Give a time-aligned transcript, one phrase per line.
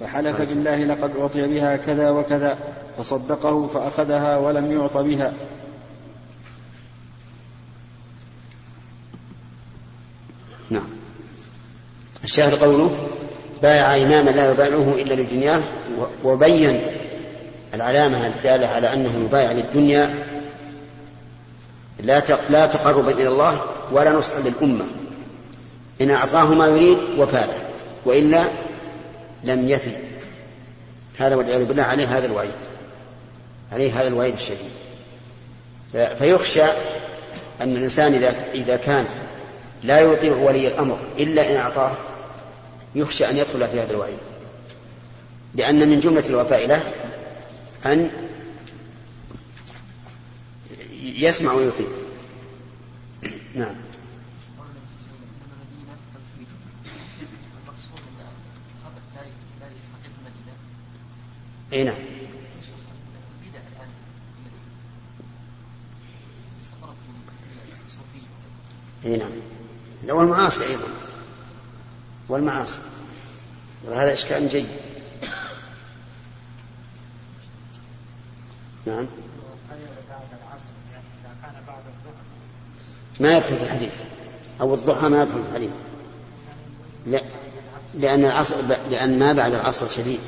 [0.00, 2.58] فحلف بالله لقد أعطي بها كذا وكذا
[2.98, 5.32] فصدقه فأخذها ولم يعط بها.
[10.70, 10.88] نعم.
[12.24, 12.90] الشاهد قوله
[13.62, 15.62] بايع إماما لا يبايعه إلا لدنياه
[16.24, 16.80] وبين
[17.74, 20.14] العلامة الدالة على أنه يبايع للدنيا
[22.00, 23.60] لا لا تقرب إلى الله
[23.92, 24.84] ولا نصح للأمة.
[26.00, 27.58] إن أعطاه ما يريد وفاله
[28.04, 28.44] وإلا
[29.44, 29.96] لم يفي.
[31.18, 32.50] هذا والعياذ بالله عليه هذا الوعيد.
[33.72, 34.70] عليه هذا الوعيد الشديد.
[35.92, 36.64] فيخشى
[37.60, 39.06] أن الإنسان إذا إذا كان
[39.84, 41.92] لا يطيع ولي الأمر إلا إن أعطاه
[42.94, 44.18] يخشى أن يدخل في هذا الوعيد.
[45.54, 46.82] لأن من جملة الوفاء له
[47.86, 48.10] أن
[51.02, 51.86] يسمع ويطيع.
[53.54, 53.76] نعم.
[61.76, 61.94] اي نعم.
[69.04, 69.30] اي نعم.
[70.08, 70.88] والمعاصي أيضا.
[72.28, 72.80] والمعاصي.
[73.84, 74.66] وهذا إشكال جيد.
[78.86, 79.06] نعم.
[83.20, 83.94] ما يدخل في الحديث.
[84.60, 85.70] أو الضحى ما يدخل في الحديث.
[87.06, 87.20] لا.
[87.94, 88.56] لأن العصر
[88.90, 90.20] لأن ما بعد العصر شديد.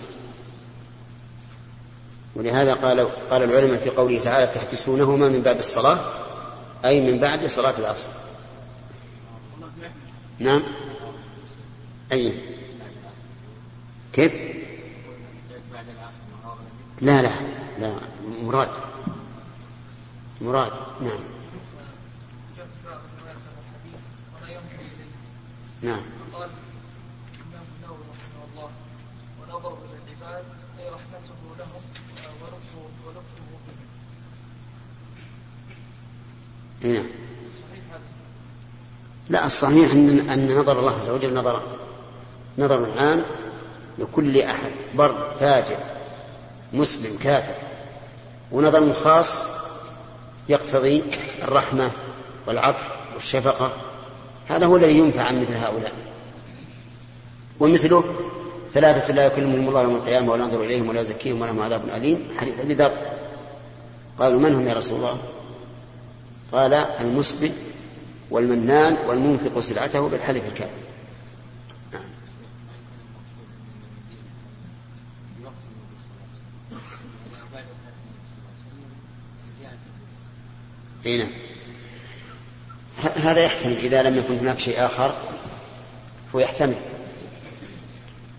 [2.38, 3.00] ولهذا قال
[3.30, 5.98] قال العلماء في قوله تعالى تحبسونهما من بعد الصلاة
[6.84, 8.08] أي من بعد صلاة العصر.
[10.38, 10.62] نعم.
[12.12, 12.32] أي.
[14.12, 14.34] كيف؟
[17.00, 17.30] لا لا
[17.78, 17.94] لا
[18.42, 18.70] مراد.
[20.40, 21.20] مراد نعم.
[25.82, 26.02] نعم
[26.32, 26.50] قال
[27.34, 28.70] الإمام النووي رحمه الله
[29.40, 30.44] ونظر إلى العباد
[30.78, 31.82] أي رحمته لهم
[32.42, 33.48] ولطفه ولطفه
[36.82, 37.04] بهم نعم
[39.30, 41.62] لا الصحيح أن أن نظر الله عز وجل نظر
[42.58, 43.22] نظر عام
[43.98, 45.76] لكل أحد بر فاجر
[46.72, 47.54] مسلم كافر.
[48.52, 49.42] ونظر خاص
[50.48, 51.02] يقتضي
[51.42, 51.90] الرحمة
[52.46, 53.72] والعطف والشفقة.
[54.48, 55.92] هذا هو الذي ينفع عن مثل هؤلاء.
[57.60, 58.04] ومثله
[58.72, 62.60] ثلاثة لا يكلمهم الله يوم القيامة ولا ينظر إليهم ولا يزكيهم ولهم عذاب أليم حديث
[62.60, 62.92] أبي ذر.
[64.18, 65.18] قالوا من هم يا رسول الله؟
[66.52, 67.52] قال المسبل
[68.30, 70.70] والمنان والمنفق سلعته بالحلف الكاذب
[71.92, 72.02] نعم.
[81.04, 81.28] نعم.
[83.16, 85.14] هذا يحتمل إذا لم يكن هناك شيء آخر
[86.34, 86.76] هو يحتمل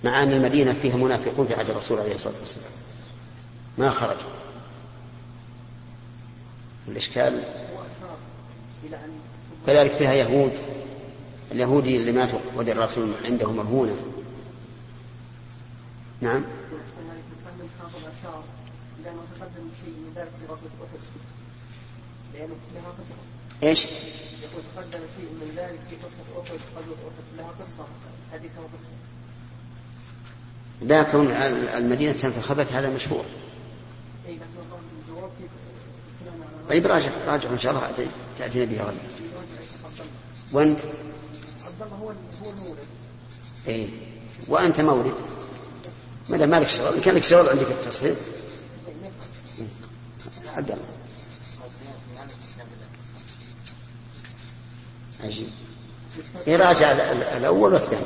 [0.04, 2.70] مع أن المدينة فيها منافقون في عهد الرسول عليه الصلاة والسلام.
[3.78, 4.30] ما خرجوا
[6.88, 7.44] الإشكال
[9.68, 10.52] كذلك فيها يهود.
[11.52, 13.96] اليهودي اللي ماتوا ودي الرسول عنده مرهونة
[16.22, 16.42] نعم.
[23.62, 27.86] في إيش؟ يقول تقدم شيء من ذلك في قصة أحد غزوة أحد لها قصة
[28.34, 28.94] حديث قصة
[30.82, 31.32] لا كون
[31.78, 33.26] المدينة في الخبث هذا مشهور.
[36.70, 38.98] طيب راجع راجع إن شاء الله تاتينا بها غدا
[40.54, 40.80] وانت
[41.66, 42.10] عبد الله هو
[42.44, 42.86] هو المولد
[43.68, 43.90] اي
[44.48, 45.14] وأنت مولد.
[46.30, 48.18] ما دام مالك شغل ان كان لك شغل عندك التصريف
[50.56, 50.86] عبد الله.
[55.24, 55.50] عجيب.
[56.48, 56.92] يراجع
[57.38, 58.06] الأول والثاني.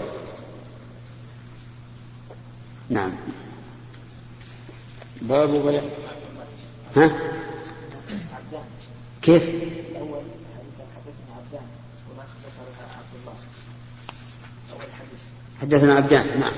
[2.89, 3.15] نعم.
[5.21, 5.81] باب بيع
[6.95, 7.11] ها؟
[9.23, 9.49] كيف؟
[15.61, 16.53] حدثنا عبدان نعم.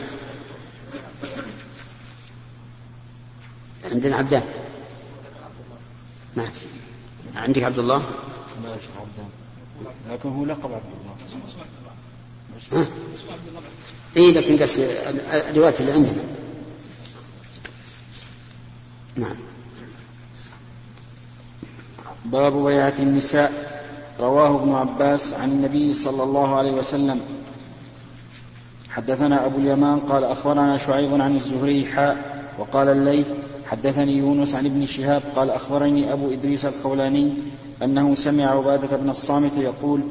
[3.91, 4.43] عندنا عبدان.
[6.35, 6.45] ما
[7.35, 7.97] عندك عبد الله؟
[8.63, 8.69] لا
[8.99, 9.29] عبدان.
[10.09, 10.93] لكن هو لقب عبد
[12.71, 12.87] الله.
[14.17, 16.23] اي لكن قص الروايات اللي عندنا.
[19.15, 19.54] نعم.
[22.25, 23.51] باب بيعة النساء.
[24.19, 27.19] رواه ابن عباس عن النبي صلى الله عليه وسلم.
[28.89, 32.17] حدثنا أبو اليمان قال أخبرنا شعيب عن الزهري حاء
[32.59, 33.27] وقال الليث
[33.65, 37.33] حدثني يونس عن ابن شهاب قال أخبرني أبو إدريس الخولاني
[37.83, 40.01] أنه سمع عبادة بن الصامت يقول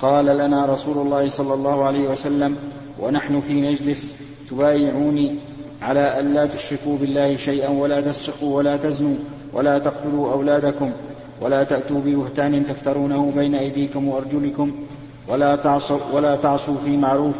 [0.00, 2.56] قال لنا رسول الله صلى الله عليه وسلم
[3.00, 4.16] ونحن في مجلس
[4.50, 5.36] تبايعوني
[5.82, 9.16] على أن لا تشركوا بالله شيئا ولا تسرقوا ولا تزنوا
[9.52, 10.92] ولا تقتلوا أولادكم.
[11.42, 14.72] ولا تأتوا ببهتان تفترونه بين أيديكم وأرجلكم
[15.28, 17.34] ولا تعصوا, ولا تعصوا في معروف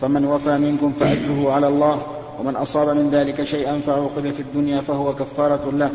[0.00, 2.02] فمن وفى منكم فأجره على الله
[2.40, 5.90] ومن أصاب من ذلك شيئا فعوقب في الدنيا فهو كفارة له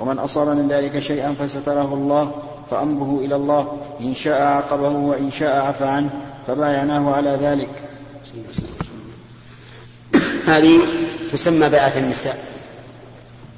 [0.00, 2.30] ومن أصاب من ذلك شيئا فستره الله
[2.70, 6.10] فأمره إلى الله إن شاء عاقبه وإن شاء عفى عنه
[6.46, 7.70] فبايعناه على ذلك.
[10.46, 10.80] هذه
[11.32, 12.36] تسمى بيعة النساء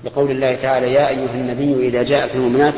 [0.04, 2.74] لقول الله تعالى يا أيها النبي إذا جاءك المؤمنات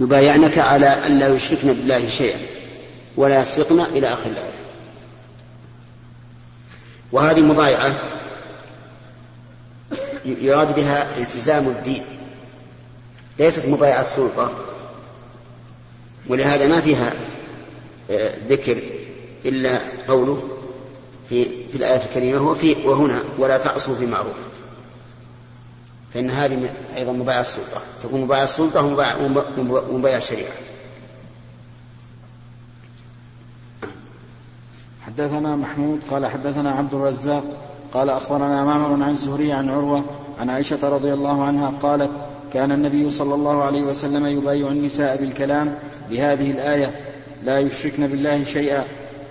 [0.00, 2.38] يبايعنك على أن لا يشركن بالله شيئا
[3.16, 4.58] ولا يسرقن إلى آخر الآية.
[7.12, 7.94] وهذه المبايعة
[10.24, 12.02] يراد بها التزام الدين.
[13.38, 14.50] ليست مبايعة سلطة
[16.28, 17.12] ولهذا ما فيها
[18.10, 18.82] آه، ذكر
[19.44, 19.78] إلا
[20.08, 20.48] قوله
[21.28, 24.36] في في الآية الكريمة وفي وهنا ولا تعصوا في معروف.
[26.14, 27.80] فإن هذه أيضا مبايعة السلطة.
[28.02, 28.84] تكون مبايعة السلطة
[29.90, 30.52] ومبايعة الشريعة
[35.06, 37.44] حدثنا محمود قال حدثنا عبد الرزاق
[37.94, 40.04] قال أخبرنا معمر عن الزهري عن عروة
[40.40, 42.10] عن عائشة رضي الله عنها قالت
[42.52, 45.74] كان النبي صلى الله عليه وسلم يبايع النساء بالكلام
[46.10, 46.94] بهذه الآية
[47.44, 48.84] لا يشركن بالله شيئا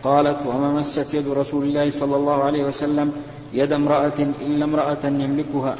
[0.03, 3.11] قالت وما مست يد رسول الله صلى الله عليه وسلم
[3.53, 5.75] يد امرأة إلا امرأة يملكها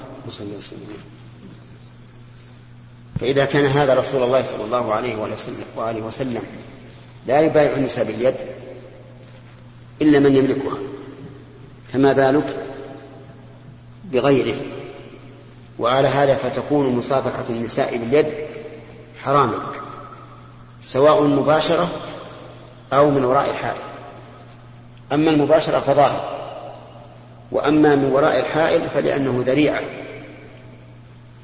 [3.20, 5.16] فإذا كان هذا رسول الله صلى الله عليه
[5.76, 6.44] وآله وسلم
[7.28, 8.36] لا يبايع النساء باليد
[10.02, 10.78] إلا من يملكها.
[11.94, 12.66] فما بالك
[14.06, 14.56] بغيره؟
[15.80, 18.28] وعلى هذا فتكون مصافحة النساء باليد
[19.24, 19.60] حراما
[20.82, 21.90] سواء مباشرة
[22.94, 23.82] أو من وراء حائل.
[25.14, 26.38] أما المباشرة فظاهر
[27.52, 29.82] وأما من وراء الحائل فلأنه ذريعة.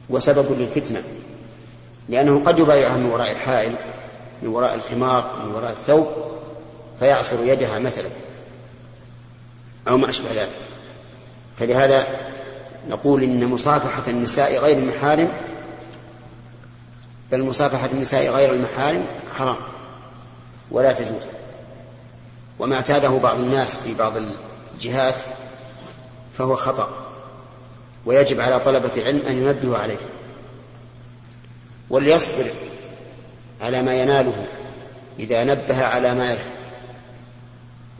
[0.09, 1.03] وسبب للفتنة
[2.09, 3.75] لأنه قد يبايعها من وراء الحائل
[4.41, 6.07] من وراء الخمار من وراء الثوب
[6.99, 8.09] فيعصر يدها مثلا
[9.87, 10.49] أو ما أشبه ذلك.
[11.57, 12.07] فلهذا
[12.89, 15.33] نقول إن مصافحة النساء غير المحارم
[17.31, 19.05] بل مصافحة النساء غير المحارم
[19.37, 19.55] حرام
[20.71, 21.23] ولا تجوز.
[22.59, 24.13] وما اعتاده بعض الناس في بعض
[24.75, 25.15] الجهات
[26.37, 27.02] فهو خطأ.
[28.05, 29.97] ويجب على طلبة العلم أن ينبهوا عليه.
[31.89, 32.45] وليصبر
[33.61, 34.47] على ما يناله
[35.19, 36.37] إذا نبه على ما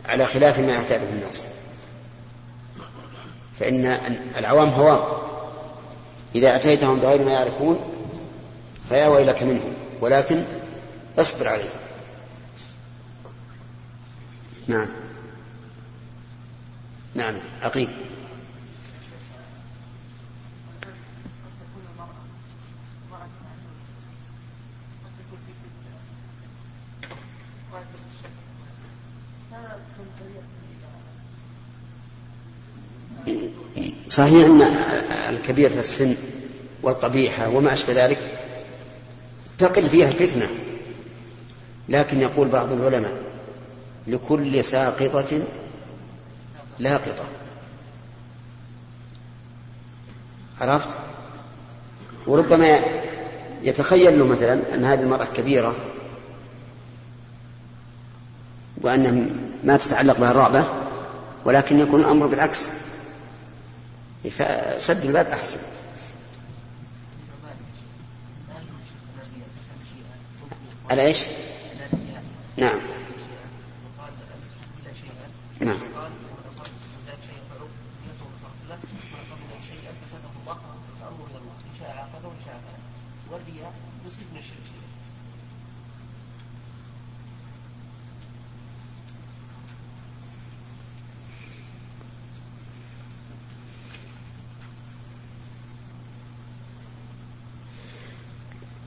[0.06, 1.46] على خلاف ما يعتاده الناس.
[3.54, 3.98] فإن
[4.38, 5.00] العوام هوام.
[6.34, 7.80] إذا أتيتهم بغير ما يعرفون
[8.88, 10.44] فيا ويلك منهم ولكن
[11.18, 11.70] اصبر عليه
[14.68, 14.88] نعم.
[17.14, 17.88] نعم عقيل
[34.14, 34.62] صحيح أن
[35.28, 36.14] الكبير في السن
[36.82, 38.18] والقبيحة وما أشبه ذلك
[39.58, 40.48] تقل فيها الفتنة
[41.88, 43.16] لكن يقول بعض العلماء
[44.06, 45.40] لكل ساقطة
[46.78, 47.24] لاقطة.
[50.60, 50.88] عرفت؟
[52.26, 52.80] وربما
[53.62, 55.74] يتخيل له مثلا أن هذه المرأة كبيرة
[58.80, 59.26] وأنها
[59.64, 60.64] ما تتعلق بها الرغبة
[61.44, 62.70] ولكن يكون الأمر بالعكس.
[64.30, 65.58] فسد الباب أحسن.
[70.90, 71.18] على إيش؟
[72.56, 72.80] نعم.
[75.60, 75.78] نعم.
[84.06, 84.53] يصيب من الشرك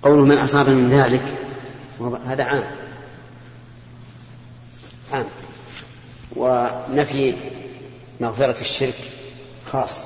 [0.08, 1.24] قوله من أصاب من ذلك؟
[2.26, 2.64] هذا عام.
[5.12, 5.26] عام.
[6.36, 7.36] ونفي
[8.20, 9.12] مغفرة الشرك
[9.66, 10.06] خاص.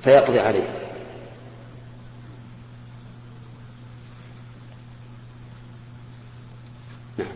[0.00, 0.68] فيقضي عليه.
[7.18, 7.28] نعم.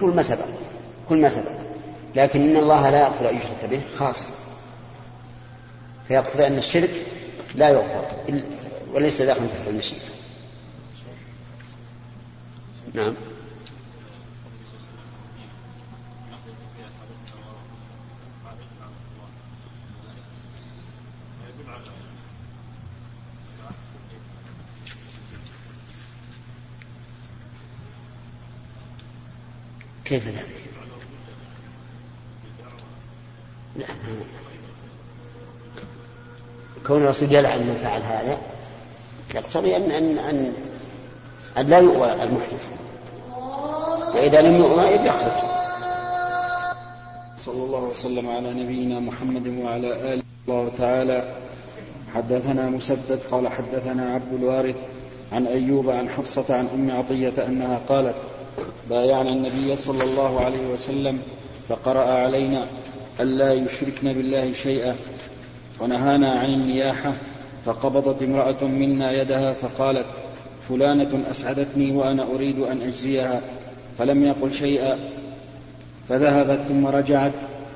[0.00, 0.46] كل ما سبق.
[1.08, 1.52] كل ما سبق.
[2.16, 4.41] لكن إن الله لا يغفر أن يشرك به خاص.
[6.12, 7.06] فيقتضي أن الشرك
[7.54, 8.06] لا يغفر
[8.92, 10.00] وليس داخل تحت المشيئة.
[12.94, 13.14] نعم.
[30.04, 30.46] كيف ذلك؟
[33.76, 33.86] لا
[36.86, 38.38] كون الرسول يلعن من فعل هذا
[39.34, 40.52] يقتضي أن أن
[41.56, 42.70] أن, لا يؤوى المحدث.
[44.14, 45.52] وإذا لم يؤوى يخرج.
[47.38, 51.34] صلى الله وسلم على نبينا محمد وعلى آله الله تعالى
[52.14, 54.76] حدثنا مسدد قال حدثنا عبد الوارث
[55.32, 58.14] عن أيوب عن حفصة عن أم عطية أنها قالت
[58.90, 61.22] بايعنا النبي صلى الله عليه وسلم
[61.68, 62.66] فقرأ علينا
[63.20, 64.96] ألا يشركن بالله شيئا.
[65.82, 67.12] ونهانا عن النياحة
[67.64, 70.06] فقبضت امرأة منا يدها فقالت
[70.68, 73.40] فلانة أسعدتني وأنا أريد أن أجزيها
[73.98, 74.98] فلم يقل شيئا
[76.08, 77.32] فذهبت ثم رجعت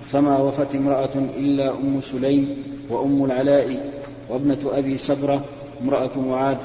[0.07, 2.57] فما وفت امرأة إلا أم سليم
[2.91, 3.93] وأم العلاء
[4.31, 5.45] وابنة أبي سبرة
[5.83, 6.57] امرأة معاذ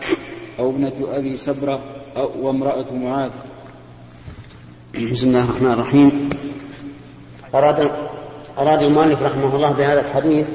[0.59, 1.79] أو ابنة أبي سبرة
[2.17, 3.31] أو وامرأة معاذ.
[5.11, 6.29] بسم الله الرحمن الرحيم.
[7.55, 7.91] أراد
[8.57, 10.47] أراد المؤلف رحمه الله بهذا الحديث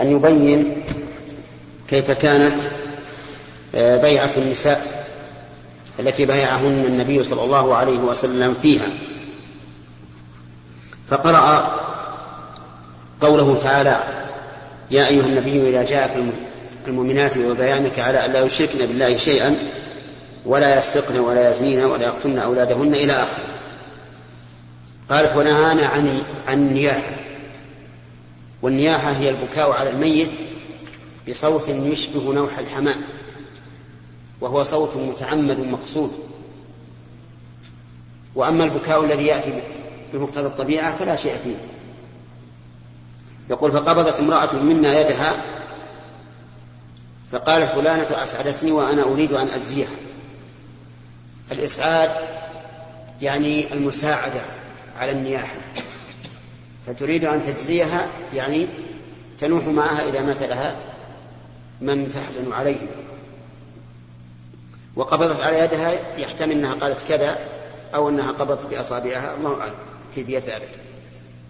[0.00, 0.84] أن يبين
[1.88, 2.58] كيف كانت
[3.74, 5.06] آه، بيعة النساء
[5.98, 8.88] التي بايعهن النبي صلى الله عليه وسلم فيها.
[11.08, 11.74] فقرأ
[13.20, 14.00] قوله تعالى
[14.90, 16.24] يا أيها النبي إذا جاءك
[16.86, 19.56] المؤمنات وبيانك على أن لا يشركن بالله شيئا
[20.46, 23.44] ولا يسرقن ولا يزنين ولا يقتلن أولادهن إلى آخره.
[25.10, 27.16] قالت ونهانا عن عن النياحة.
[28.64, 30.30] والنياحة هي البكاء على الميت
[31.28, 33.00] بصوت يشبه نوح الحمام
[34.40, 36.12] وهو صوت متعمد مقصود.
[38.34, 39.62] وأما البكاء الذي يأتي
[40.12, 41.56] بمقتضى الطبيعة فلا شيء فيه.
[43.50, 45.32] يقول فقبضت امرأة منا يدها
[47.32, 49.96] فقالت فلانة أسعدتني وأنا أريد أن أجزيها.
[51.52, 52.10] الإسعاد
[53.22, 54.40] يعني المساعدة
[55.00, 55.56] على النياحة.
[56.86, 58.66] فتريد أن تجزيها يعني
[59.38, 60.76] تنوح معها إذا مات لها
[61.80, 62.86] من تحزن عليه.
[64.96, 67.38] وقبضت على يدها يحتمل أنها قالت كذا
[67.94, 69.34] أو أنها قبضت بأصابعها.
[69.36, 69.74] الله أعلم
[70.14, 70.70] كيفية ذلك.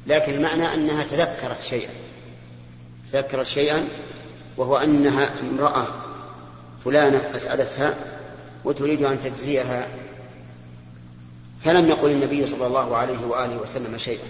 [0.06, 1.90] لكن المعنى أنها تذكرت شيئا.
[3.12, 3.88] تذكرت شيئا
[4.56, 5.86] وهو أنها امرأة
[6.84, 7.94] فلانة أسعدتها
[8.64, 9.88] وتريد أن تجزيها.
[11.60, 14.24] فلم يقل النبي صلى الله عليه وآله وسلم شيئا.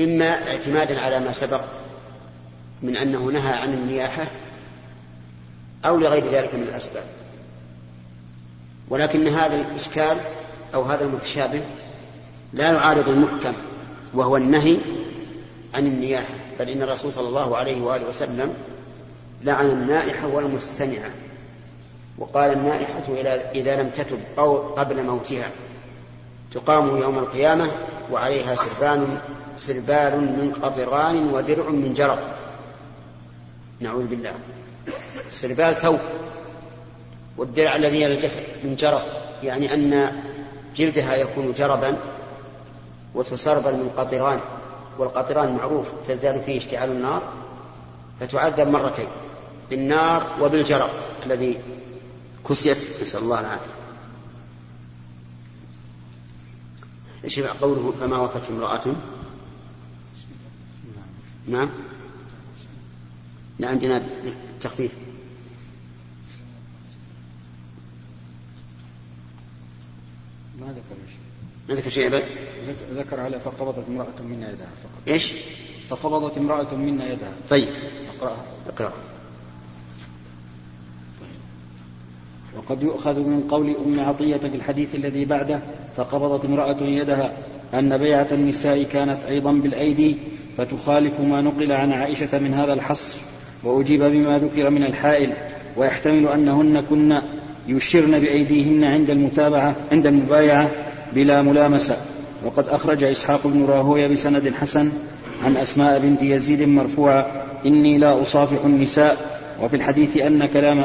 [0.00, 1.60] إما اعتمادا على ما سبق
[2.82, 4.26] من أنه نهى عن النياحة
[5.84, 7.04] أو لغير ذلك من الأسباب.
[8.88, 10.20] ولكن هذا الإشكال
[10.74, 11.62] أو هذا المتشابه
[12.52, 13.52] لا يعارض المحكم
[14.14, 14.78] وهو النهي
[15.74, 18.54] عن النياحة بل إن الرسول صلى الله عليه وآله وسلم
[19.42, 21.10] لعن النائحة والمستمعة
[22.18, 23.02] وقال النائحة
[23.54, 25.50] إذا لم تتب أو قبل موتها
[26.52, 27.70] تقام يوم القيامة
[28.12, 29.18] وعليها سربان
[29.56, 32.18] سربال من قطران ودرع من جرب
[33.80, 34.32] نعوذ بالله.
[35.28, 35.98] السربال ثوب
[37.36, 39.02] والدرع الذي الجسد من جرب
[39.42, 40.12] يعني أن
[40.76, 41.96] جلدها يكون جربا
[43.14, 44.40] وتسربل من قطران
[44.98, 47.22] والقطران معروف تزداد فيه اشتعال النار
[48.20, 49.06] فتعذب مرتين
[49.70, 50.90] بالنار وبالجرب
[51.26, 51.58] الذي
[52.48, 53.83] كسيت نسأل الله العافية.
[57.24, 58.94] إيش قوله فما وفت امرأة؟
[61.48, 61.70] نعم.
[63.58, 64.92] لا عندنا التخفيف
[70.60, 71.18] ما ذكر شيء.
[71.68, 72.24] ما ذكر شيء أبد
[72.92, 75.08] ذكر على فقبضت امرأة منا يدها فقط.
[75.08, 75.32] إيش؟
[75.88, 77.36] فقبضت امرأة منا يدها.
[77.48, 77.68] طيب.
[78.16, 78.44] اقرأها.
[78.66, 78.92] اقرأ.
[82.56, 85.62] وقد يؤخذ من قول أم عطية في الحديث الذي بعده
[85.96, 87.32] فقبضت امرأة يدها
[87.74, 90.16] أن بيعة النساء كانت أيضا بالأيدي
[90.56, 93.18] فتخالف ما نقل عن عائشة من هذا الحصر
[93.64, 95.32] وأجيب بما ذكر من الحائل
[95.76, 97.20] ويحتمل أنهن كن
[97.68, 100.70] يشرن بأيديهن عند المتابعة عند المبايعة
[101.14, 101.96] بلا ملامسة.
[102.44, 104.92] وقد أخرج إسحاق بن راهوية بسند حسن
[105.44, 109.40] عن أسماء بنت يزيد مرفوعة إني لا أصافح النساء.
[109.62, 110.84] وفي الحديث أن كلام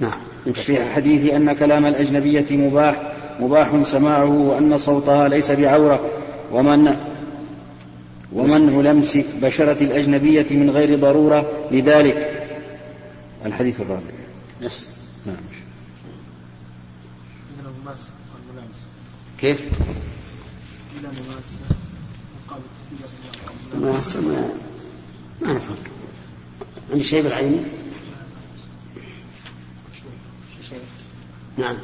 [0.00, 0.18] نعم.
[0.54, 6.10] في الحديث أن كلام الأجنبية مباح مباح سماعه وأن صوتها ليس بعورة.
[6.52, 6.96] ومن
[8.32, 12.46] ومنع لمس بشرة الأجنبية من غير ضرورة لذلك.
[13.46, 14.02] الحديث الرابع.
[14.62, 14.88] يس
[15.26, 15.36] نعم.
[19.40, 19.68] كيف؟
[23.74, 24.00] ما
[25.42, 25.76] ما نفهم.
[26.90, 27.68] عندي شيء بالعين
[31.58, 31.76] نعم.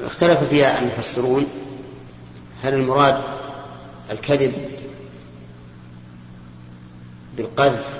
[0.00, 1.46] اختلف فيها المفسرون
[2.62, 3.22] هل المراد
[4.10, 4.70] الكذب
[7.36, 7.96] بالقذف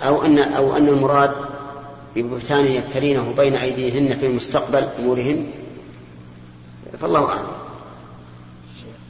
[0.00, 1.34] أو أن أو أن المراد
[2.16, 5.50] ببهتان يفترينه بين أيديهن في مستقبل أمورهن؟
[6.98, 7.46] فالله أعلم.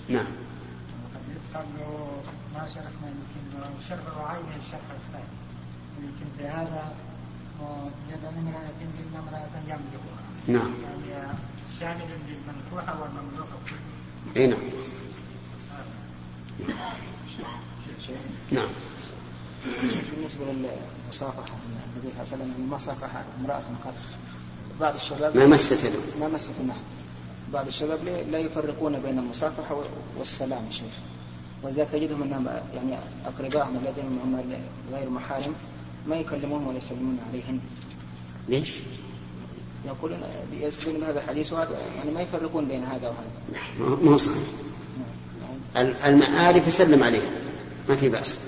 [0.09, 0.27] نعم.
[4.71, 5.35] شرح الثاني
[6.03, 6.93] يمكن بهذا
[8.11, 8.14] يد امرأة إلا امرأة يملكها
[10.49, 10.75] نعم.
[11.81, 13.59] شامل للمنكوحة والمملوكة
[14.37, 14.61] اي نعم.
[18.53, 18.69] نعم.
[20.17, 21.57] بالنسبة للمصافحة
[21.97, 23.95] النبي صلى الله عليه وسلم ما صافح امرأة قط.
[24.81, 26.79] بعض الشباب ما مست ما مست النحل
[27.53, 29.83] بعض الشباب لا يفرقون بين المصافحة
[30.19, 30.95] والسلام يا شيخ.
[31.63, 34.61] ولذلك تجدهم أنهم يعني اقربائهم الذين هم
[34.93, 35.55] غير محارم
[36.07, 37.61] ما يكلمون ولا يسلمون عليهن.
[38.49, 38.73] ليش؟
[39.87, 40.23] يقولون
[40.53, 43.99] يستدلون هذا الحديث وهذا يعني ما يفرقون بين هذا وهذا.
[44.03, 44.37] ما هو صحيح.
[46.07, 47.31] المعارف يسلم عليها
[47.89, 48.39] ما في بأس.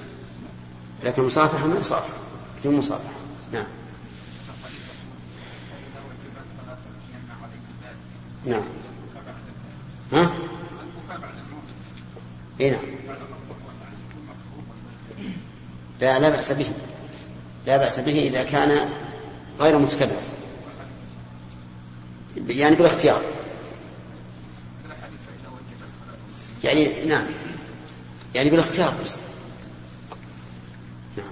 [1.05, 2.09] لكن المصافحة ما يصافح
[2.61, 3.11] بدون مصافحة.
[3.53, 3.67] نعم.
[8.45, 8.65] نعم.
[10.13, 10.31] ها؟
[12.61, 12.81] اي نعم
[16.01, 16.67] لا لا بأس به
[17.67, 18.89] لا بأس به إذا كان
[19.61, 20.37] غير متكلف.
[22.49, 23.21] يعني بالاختيار.
[26.65, 27.25] يعني نعم.
[28.35, 29.17] يعني بالاختيار بس.
[31.17, 31.27] نعم.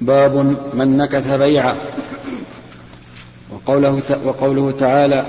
[0.00, 0.36] باب
[0.74, 1.76] من نكث بيعه.
[3.50, 5.26] وقوله وقوله تعالى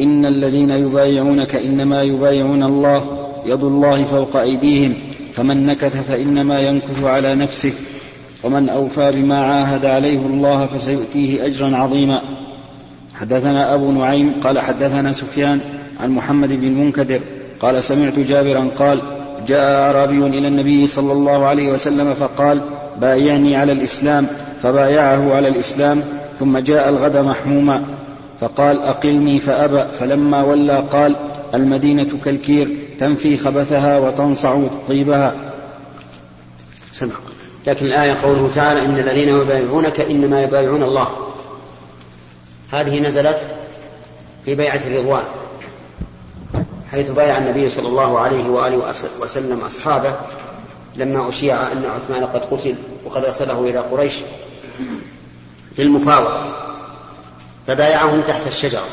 [0.00, 4.94] إن الذين يبايعونك إنما يبايعون الله يد الله فوق أيديهم
[5.34, 7.72] فمن نكث فإنما ينكث على نفسه.
[8.44, 12.20] ومن أوفى بما عاهد عليه الله فسيؤتيه أجرا عظيما.
[13.14, 15.60] حدثنا أبو نعيم قال حدثنا سفيان
[16.00, 17.20] عن محمد بن المنكدر
[17.60, 19.02] قال سمعت جابرا قال
[19.46, 22.60] جاء أعرابي إلى النبي صلى الله عليه وسلم فقال
[23.00, 24.26] بايعني على الإسلام.
[24.62, 26.02] فبايعه على الإسلام
[26.38, 27.82] ثم جاء الغد محموما.
[28.40, 29.84] فقال أقلني فأبى.
[29.98, 31.16] فلما ولى قال
[31.54, 35.34] المدينة كالكير تنفي خبثها وتنصع طيبها.
[36.92, 37.12] سمع
[37.66, 41.08] لكن الآية قوله تعالى إن الذين يبايعونك إنما يبايعون الله.
[42.70, 43.50] هذه نزلت
[44.44, 45.24] في بيعة الرضوان
[46.90, 50.16] حيث بايع النبي صلى الله عليه وآله وسلم أصحابه
[50.96, 54.20] لما أشيع أن عثمان قد قتل وقد أرسله إلى قريش
[55.78, 56.52] للمفاوضة
[57.66, 58.84] فبايعهم تحت الشجرة.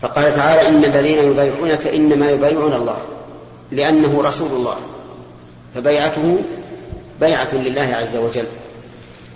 [0.00, 2.98] فقال تعالى إن الذين يبايعونك إنما يبايعون الله
[3.70, 4.76] لأنه رسول الله.
[5.74, 6.38] فبيعته
[7.20, 8.46] بيعة لله عز وجل.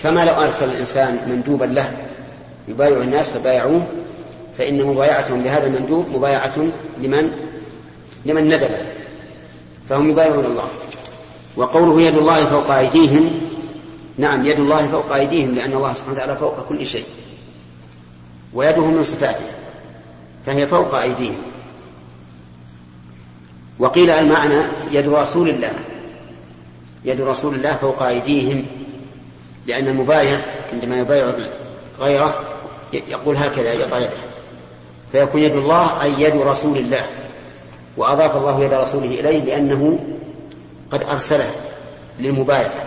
[0.03, 1.97] كما لو أرسل الإنسان مندوبا له
[2.69, 3.87] يبايع الناس فبايعوه
[4.59, 6.55] فإن مبايعتهم لهذا المندوب مبايعة
[6.99, 7.33] لمن؟
[8.27, 8.79] لمن ندبه
[9.89, 10.69] فهم يبايعون الله.
[11.57, 13.41] وقوله يد الله فوق أيديهم
[14.19, 17.05] نعم يد الله فوق أيديهم لأن الله سبحانه وتعالى فوق كل شيء.
[18.55, 19.45] ويده من صفاته
[20.47, 21.39] فهي فوق أيديهم.
[23.79, 25.73] وقيل المعنى يد رسول الله.
[27.05, 28.67] يد رسول الله فوق أيديهم
[29.67, 30.41] لأن المبايع
[30.73, 31.35] عندما يبايع
[32.01, 32.45] غيره
[32.93, 34.11] يقول هكذا يضع يده.
[35.13, 37.07] فيكون يد الله أي يد رسول الله.
[37.97, 39.99] وأضاف الله يد رسوله إليه لأنه
[40.91, 41.51] قد أرسله
[42.21, 42.85] للمبايعة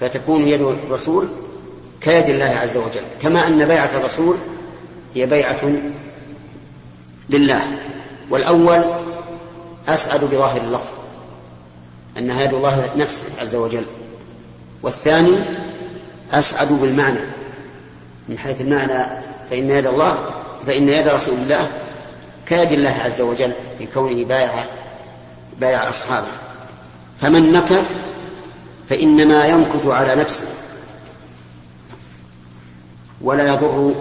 [0.00, 1.28] فتكون يد الرسول
[2.00, 3.02] كيد الله عز وجل.
[3.22, 4.36] كما أن بيعة الرسول
[5.14, 5.72] هي بيعة
[7.28, 7.62] لله.
[8.30, 8.94] والأول
[9.88, 11.03] أسعد بظاهر اللفظ.
[12.18, 13.86] أنها يد الله نفسه عز وجل.
[14.82, 15.38] والثاني
[16.32, 17.20] أسعد بالمعنى.
[18.28, 19.04] من حيث المعنى
[19.50, 20.30] فإن يد الله
[20.66, 21.68] فإن يد رسول الله
[22.46, 24.64] كيد الله عز وجل في كونه بايع
[25.60, 26.26] بايع أصحابه.
[27.20, 27.94] فمن نكث
[28.88, 30.46] فإنما يمكث على نفسه
[33.20, 33.94] ولا يضر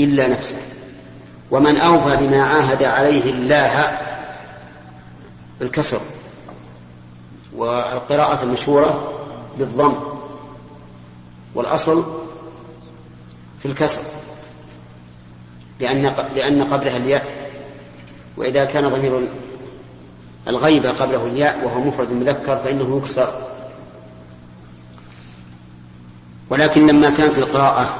[0.00, 0.58] إلا نفسه.
[1.50, 3.98] ومن أوفى بما عاهد عليه الله
[5.60, 6.00] بالكسر
[7.56, 9.12] والقراءة المشهورة
[9.58, 9.94] بالضم
[11.54, 12.04] والأصل
[13.58, 14.02] في الكسر
[15.80, 16.02] لأن
[16.34, 17.50] لأن قبلها الياء
[18.36, 19.28] وإذا كان ضمير
[20.48, 23.34] الغيبة قبله الياء وهو مفرد مذكر فإنه يكسر.
[26.50, 27.96] ولكن لما كان في القراءة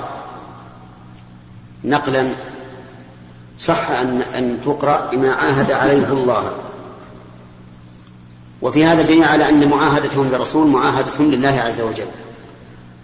[1.85, 2.35] نقلا
[3.59, 6.53] صح أن أن تقرأ بما عاهد عليه الله.
[8.65, 12.07] وفي هذا دليل على أن معاهدتهم للرسول معاهدتهم لله عز وجل.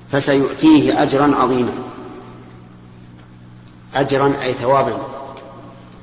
[0.09, 1.73] فسيؤتيه أجرا عظيما.
[3.95, 4.99] أجرا أي ثوابا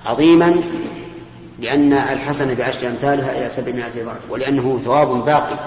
[0.06, 0.64] عظيما
[1.60, 5.60] لأن الحسنة بعشر أمثالها إلى سبعمائة ضعف ولأنه ثواب باقي.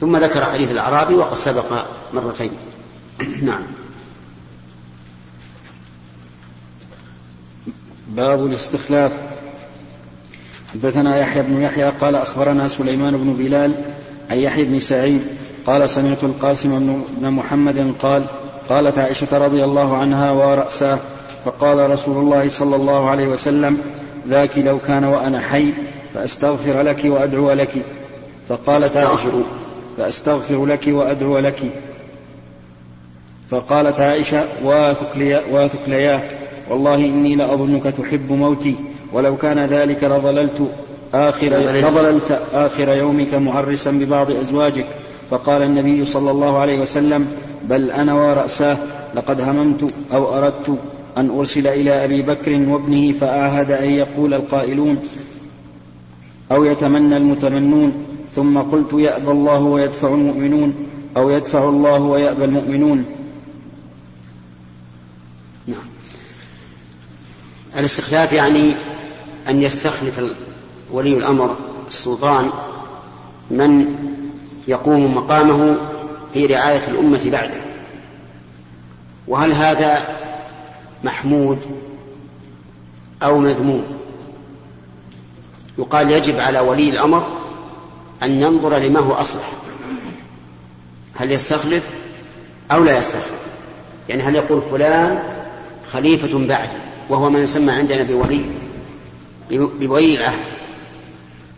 [0.00, 2.52] ثم ذكر حديث الأعرابي وقد سبق مرتين.
[3.42, 3.62] نعم.
[8.08, 9.33] باب الاستخلاف.
[10.74, 13.74] حدثنا يحيى بن يحيى قال أخبرنا سليمان بن بلال
[14.30, 15.20] عن يحيى بن سعيد
[15.66, 18.26] قال سمعت القاسم بن محمد قال
[18.68, 20.98] قالت عائشة رضي الله عنها ورأساه
[21.44, 23.78] فقال رسول الله صلى الله عليه وسلم
[24.28, 25.72] ذاك لو كان وأنا حي
[26.14, 27.72] فأستغفر لك وأدعو لك.
[28.48, 29.42] فقالت عائشة
[29.96, 31.60] فأستغفر لك وأدعو لك.
[33.50, 34.44] فقالت عائشة
[35.50, 36.28] واثكلياه
[36.70, 38.76] والله إني لأظنك تحب موتي
[39.12, 40.70] ولو كان ذلك لظللت
[41.14, 44.86] آخر لظللت آخر يومك معرسا ببعض أزواجك.
[45.30, 47.26] فقال النبي صلى الله عليه وسلم
[47.68, 48.78] بل أنا ورأساه
[49.14, 50.78] لقد هممت أو أردت
[51.16, 54.98] أن أرسل إلى أبي بكر وابنه فأعهد أن يقول القائلون
[56.52, 57.92] أو يتمنى المتمنون.
[58.30, 60.74] ثم قلت يأبى الله ويدفع المؤمنون
[61.16, 63.04] أو يدفع الله ويأبى المؤمنون
[65.66, 65.88] نعم
[67.78, 68.74] الاستخلاف يعني
[69.48, 70.20] أن يستخلف
[70.90, 71.56] ولي الأمر
[71.86, 72.50] السلطان
[73.50, 73.96] من
[74.68, 75.78] يقوم مقامه
[76.34, 77.60] في رعاية الأمة بعده.
[79.28, 79.98] وهل هذا
[81.04, 81.58] محمود
[83.22, 83.84] أو مذموم؟
[85.78, 87.26] يقال يجب على ولي الأمر
[88.22, 89.52] أن ينظر لما هو أصلح.
[91.14, 91.90] هل يستخلف
[92.72, 93.44] أو لا يستخلف؟
[94.08, 95.22] يعني هل يقول فلان
[95.92, 98.44] خليفة بعدي؟ وهو ما يسمى عندنا بولي
[99.50, 100.44] بولي العهد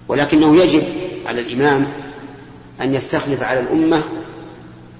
[0.09, 0.82] ولكنه يجب
[1.26, 1.92] على الإمام
[2.80, 4.02] أن يستخلف على الأمة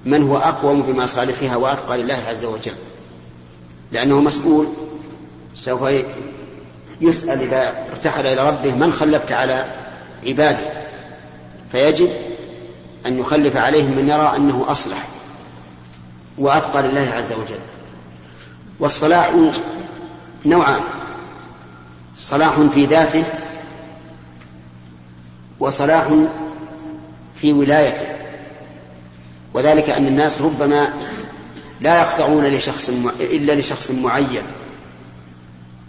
[0.05, 2.75] من هو أقوم بمصالحها وأتقى لله عز وجل.
[3.91, 4.67] لأنه مسؤول
[5.55, 5.89] سوف
[7.01, 9.65] يسأل إذا ارتحل إلى ربه من خلفت على
[10.27, 10.83] عباده.
[11.71, 12.09] فيجب
[13.05, 15.07] أن يخلف عليهم من يرى أنه أصلح
[16.37, 17.59] وأتقى لله عز وجل.
[18.79, 19.31] والصلاح
[20.49, 20.81] نوعان
[22.15, 23.23] صلاح في ذاته
[25.59, 26.07] وصلاح
[27.35, 28.05] في ولايته
[29.53, 30.93] وذلك أن الناس ربما
[31.81, 34.43] لا يخضعون لشخص إلا لشخص معين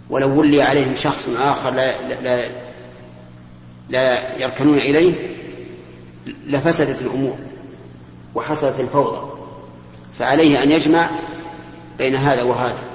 [0.09, 1.93] ولو ولي عليهم شخص آخر لا,
[2.23, 2.49] لا,
[3.89, 5.13] لا يركنون إليه
[6.47, 7.37] لفسدت الأمور
[8.35, 9.31] وحصلت الفوضى
[10.19, 11.09] فعليه أن يجمع
[11.97, 12.88] بين هذا وهذا.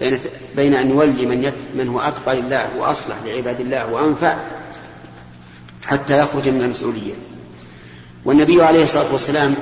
[0.00, 0.18] بين,
[0.56, 4.38] بين أن يولي من, يت من هو أتقى لله وأصلح لعباد الله وأنفع
[5.82, 7.14] حتى يخرج من المسؤولية.
[8.24, 9.54] والنبي عليه الصلاة والسلام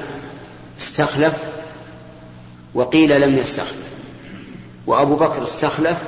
[0.80, 1.44] استخلف
[2.74, 3.88] وقيل لم يستخلف
[4.86, 5.98] وأبو بكر استخلف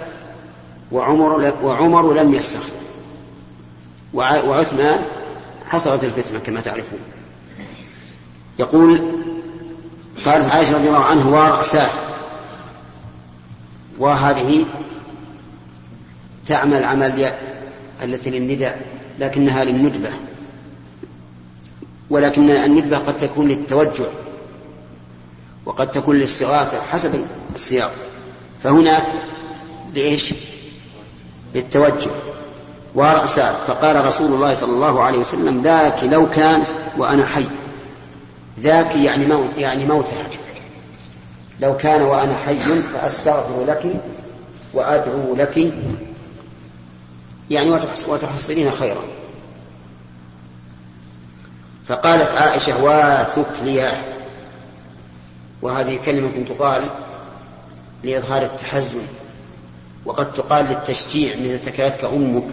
[0.93, 2.81] وعمر وعمر لم يستخلف
[4.15, 4.99] وعثمان
[5.69, 6.99] حصلت الفتنة كما تعرفون.
[8.59, 9.15] يقول
[10.25, 12.10] قالت عائشة رضي الله عنه ورأساه
[14.01, 14.65] وهذه
[16.47, 17.33] تعمل عمل
[18.03, 18.81] التي للنداء
[19.19, 20.11] لكنها للندبة.
[22.11, 24.07] ولكن الندبة قد تكون للتوجع
[25.67, 27.93] وقد تكون للاستغاثة حسب السياق.
[28.63, 29.07] فهنا
[29.95, 30.35] لإيش؟
[31.55, 32.11] للتوجه
[32.95, 36.63] ورأسه فقال رسول الله صلى الله عليه وسلم ذاك لو كان
[36.99, 37.45] وأنا حي.
[38.61, 40.25] ذاك يعني موت يعني موتها.
[41.61, 44.03] لو كان وأنا حي فأستغفر لك
[44.75, 45.75] وأدعو لك.
[47.51, 47.71] يعني
[48.09, 49.03] وتحصلين خيرا.
[51.87, 54.03] فقالت عائشة واثك لياه
[55.63, 56.91] وهذه كلمة تقال
[58.05, 59.03] لإظهار التحزن
[60.05, 62.47] وقد تقال للتشجيع مثل تكلتك أمك.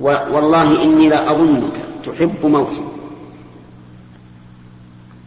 [0.00, 1.72] والله إني لأظنك
[2.04, 2.82] تحب موتي.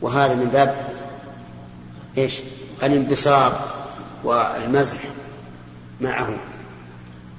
[0.02, 0.97] وهذا من باب
[2.18, 2.40] إيش؟
[2.84, 3.54] الانبساط
[4.24, 4.98] والمزح
[6.02, 6.40] معه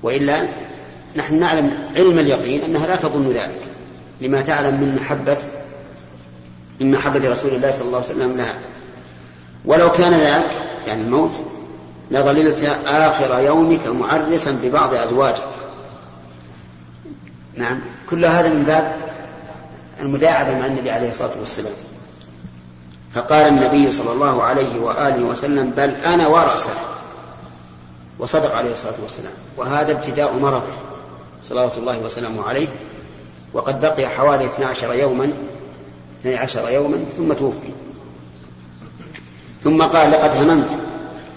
[0.02, 0.48] وإلا
[1.16, 3.60] نحن نعلم علم اليقين أنها لا تظن ذلك
[4.20, 5.38] لما تعلم من محبه
[6.80, 8.58] من محبة رسول الله صلى الله عليه وسلم لها.
[9.64, 10.50] ولو كان ذاك
[10.86, 11.42] يعني الموت
[12.10, 15.42] لظللت آخر يومك معرسا ببعض أزواجك.
[17.54, 18.96] نعم كل هذا من باب
[20.00, 21.72] المداعبة مع النبي عليه الصلاة والسلام.
[23.14, 26.72] فقال النبي صلى الله عليه وآله وسلم بل أنا ورثه
[28.18, 29.32] وصدق عليه الصلاة والسلام.
[29.56, 30.72] وهذا ابتداء مرضه
[31.44, 32.68] صلوات الله وسلامه عليه.
[33.52, 35.32] وقد بقي حوالي 12 يوما
[36.20, 37.72] 12 يوما ثم توفي.
[39.62, 40.68] ثم قال لقد هممت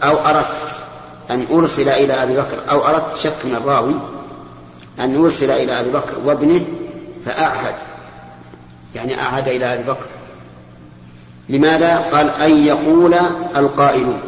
[0.04, 0.82] أو أردت
[1.30, 3.96] أن أرسل إلى أبي بكر أو أردت شك من الراوي
[5.00, 6.66] أن أرسل إلى أبي بكر وابنه
[7.26, 7.76] فأعهد.
[8.96, 10.06] يعني أعهد إلى أبي بكر.
[11.52, 13.14] لماذا؟ قال أن يقول
[13.56, 14.22] القائلون.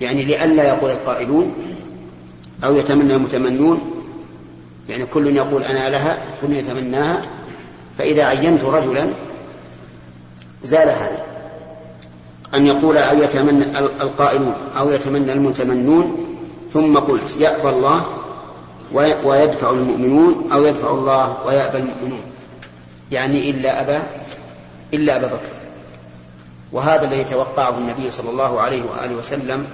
[0.00, 1.54] يعني لئلا يقول القائلون
[2.64, 3.80] أو يتمنى المتمنون.
[4.88, 7.22] يعني كل يقول أنا لها كل يتمناها.
[7.98, 9.08] فإذا عينت رجلا
[10.64, 11.24] زال هذا.
[12.54, 16.26] أن يقول أو يتمنى القائلون أو يتمنى المتمنون
[16.70, 18.06] ثم قلت يأبى الله
[19.24, 22.22] ويدفع المؤمنون أو يدفع الله ويأبى المؤمنون.
[23.10, 24.02] يعني إلا أبا
[24.94, 25.52] إلا أبا بكر.
[26.72, 29.66] وهذا الذي توقعه النبي صلى الله عليه وآله وسلم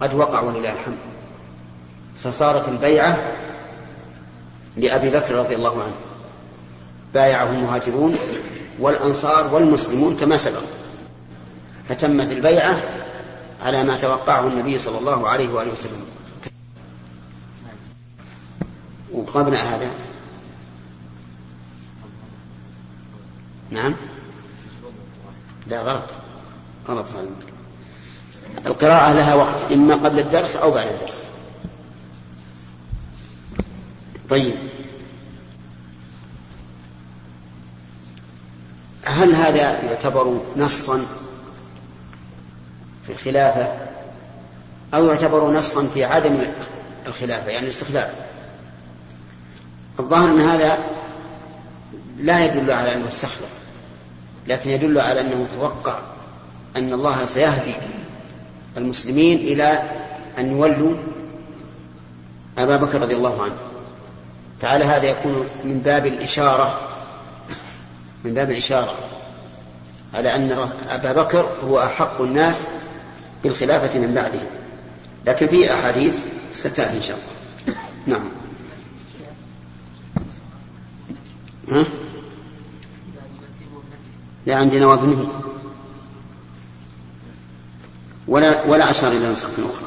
[0.00, 0.98] قد وقع ولله الحمد.
[2.24, 3.32] فصارت البيعة
[4.76, 5.96] لأبي بكر رضي الله عنه.
[7.14, 8.16] بايعه المهاجرون
[8.78, 10.62] والأنصار والمسلمون كما سبق.
[11.88, 12.82] فتمت البيعة
[13.64, 16.02] على ما توقعه النبي صلى الله عليه وآله وسلم.
[19.12, 19.90] وقبل هذا
[23.70, 23.94] نعم.
[25.68, 26.10] لا غلط.
[26.88, 27.06] غلط
[28.66, 31.26] القراءة لها وقت إما قبل الدرس أو بعد الدرس.
[34.30, 34.54] طيب.
[39.04, 41.06] هل هذا يعتبر نصا
[43.06, 43.72] في الخلافة؟
[44.94, 46.38] أو يعتبر نصا في عدم
[47.06, 48.14] الخلافة يعني الاستخلاف؟
[50.00, 50.78] الظاهر أن هذا
[52.16, 53.58] لا يدل على أنه استخلف.
[54.48, 55.98] لكن يدل على أنه توقع
[56.76, 57.74] أن الله سيهدي
[58.76, 59.82] المسلمين إلى
[60.38, 60.96] أن يولوا
[62.58, 63.56] أبا بكر رضي الله عنه.
[64.60, 66.80] فعلى هذا يكون من باب الإشارة
[68.24, 68.94] من باب الإشارة
[70.14, 72.66] على أن أبا بكر هو أحق الناس
[73.42, 74.40] بالخلافة من بعده.
[75.26, 77.78] لكن في أحاديث ستأتي إن شاء الله.
[78.06, 78.28] نعم.
[81.70, 81.84] ها؟
[84.48, 85.42] لا عندنا وابنه
[88.28, 89.86] ولا ولا أشار إلى نسخة أخرى.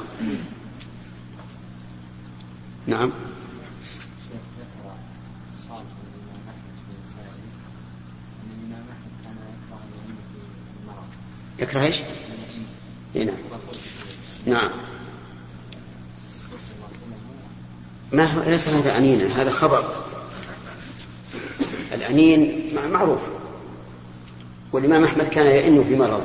[2.87, 3.11] نعم.
[11.59, 12.01] يكره إيش؟
[13.15, 13.27] نعم.
[14.45, 14.69] نعم.
[18.11, 20.03] ما هو ليس هذا أنينا هذا خبر.
[21.93, 23.40] الأنين معروف.
[24.73, 26.23] والإمام أحمد كان يئن في مرضه.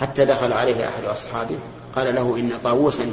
[0.00, 1.58] حتى دخل عليه أحد أصحابه
[1.96, 3.06] قال له إن طاووسا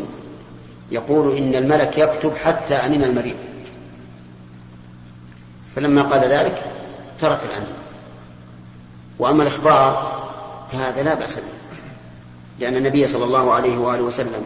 [0.92, 3.36] يقول إن الملك يكتب حتى أنين المريض.
[5.76, 6.66] فلما قال ذلك
[7.20, 7.74] ترك الأمن
[9.20, 10.20] وأما الإخبار
[10.72, 11.44] فهذا لا بأس به.
[12.60, 14.46] لأن النبي صلى الله عليه وآله وسلم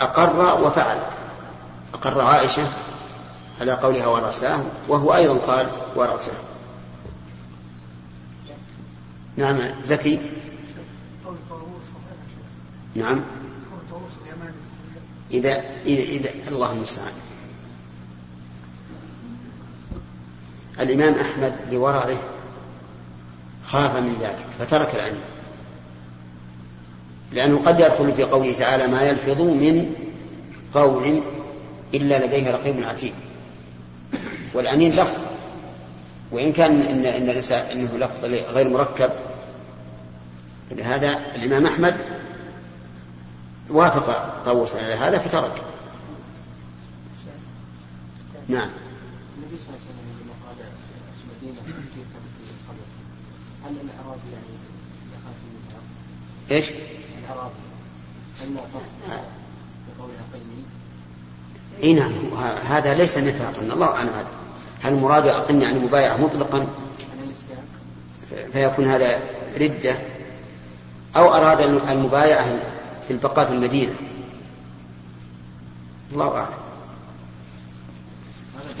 [0.00, 0.98] أقر وفعل.
[1.94, 2.62] أقر عائشة
[3.60, 5.66] على قولها ورأساه وهو أيضا قال
[5.96, 6.34] ورأساه
[9.36, 10.18] نعم زكي.
[12.94, 13.20] نعم.
[15.30, 17.12] إذا إذا, إذا الله المستعان
[20.80, 22.16] الإمام أحمد لورعه
[23.64, 25.20] خاف من ذلك فترك العلم.
[27.32, 29.94] لأنه قد يدخل في قوله تعالى ما يلفظ من
[30.74, 31.22] قول
[31.94, 33.14] إلا لديه رقيب عتيد.
[34.54, 35.24] والأمين لفظ.
[36.34, 39.10] وإن كان إن إن إنه لفظ غير مركب
[40.70, 41.96] لهذا الإمام أحمد
[43.70, 45.62] وافق طاووس على هذا فترك
[48.48, 48.70] نعم
[49.36, 50.56] النبي صلى الله عليه وسلم لما قال
[51.42, 51.60] المدينة
[53.64, 54.54] هل الأعرابي يعني
[55.14, 55.80] يخاف منها؟
[56.50, 56.70] إيش؟
[57.24, 57.54] الأعرابي
[58.40, 58.48] هل
[59.98, 60.64] بقولها قلني؟
[61.82, 62.12] إي نعم
[62.68, 64.43] هذا ليس نفاقا الله أعلم
[64.84, 66.66] هل المراد اقلني عن المبايعه مطلقا؟
[68.52, 69.18] فيكون هذا
[69.60, 69.94] ردة.
[71.16, 72.46] أو أراد المبايعة
[73.08, 73.92] في البقاء في المدينة.
[76.12, 76.48] الله أعلم.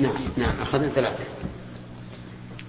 [0.00, 1.24] نعم نعم أخذنا ثلاثة.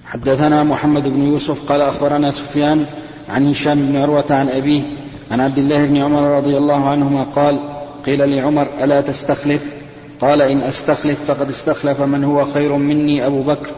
[0.05, 2.85] حدثنا محمد بن يوسف قال أخبرنا سفيان
[3.29, 4.83] عن هشام بن عروة عن أبيه
[5.31, 7.59] عن عبد الله بن عمر رضي الله عنهما قال
[8.05, 9.74] قيل لعمر ألا تستخلف؟
[10.21, 13.69] قال إن أستخلف فقد استخلف من هو خير مني أبو بكر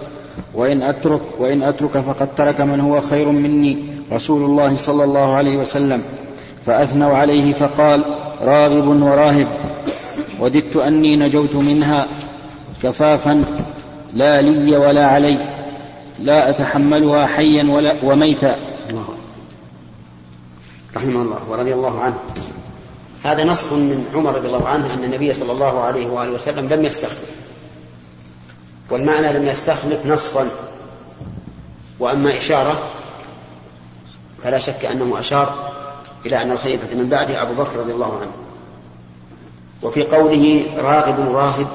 [0.53, 3.77] وإن أترك وإن أترك فقد ترك من هو خير مني
[4.11, 6.01] رسول الله صلى الله عليه وسلم.
[6.65, 8.05] فأثنوا عليه فقال
[8.41, 9.47] راغب وراهب
[10.39, 12.07] وددت أني نجوت منها
[12.83, 13.43] كفافا
[14.13, 15.37] لا لي ولا علي
[16.19, 18.55] لا أتحملها حيا ولا وميتا.
[20.95, 21.49] رحمه الله.
[21.49, 22.17] ورضي الله عنه.
[23.23, 26.85] هذا نص من عمر رضي الله عنه أن النبي صلى الله عليه وآله وسلم لم
[26.85, 27.31] يستخلف.
[28.89, 30.47] والمعنى لم يستخلف نصا.
[31.99, 32.89] وأما إشارة
[34.43, 35.73] فلا شك أنه أشار
[36.25, 38.31] إلى أن الخليفة من بعده أبو بكر رضي الله عنه.
[39.83, 41.67] وفي قوله راغب راهب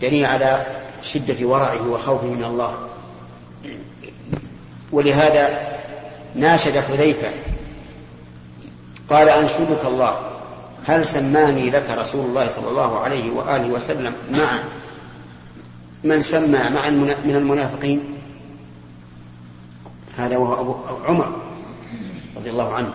[0.00, 0.66] دليل على
[1.02, 2.74] شدة ورعه وخوفه من الله.
[4.92, 5.74] ولهذا
[6.34, 7.28] ناشد حذيفة
[9.10, 10.18] قال أنشدك الله
[10.86, 14.62] هل سماني لك رسول الله صلى الله عليه وآله وسلم مع
[16.04, 16.90] من سمى مع
[17.24, 18.14] من المنافقين؟
[20.16, 21.36] هذا وهو أبو عمر
[22.36, 22.92] رضي الله عنه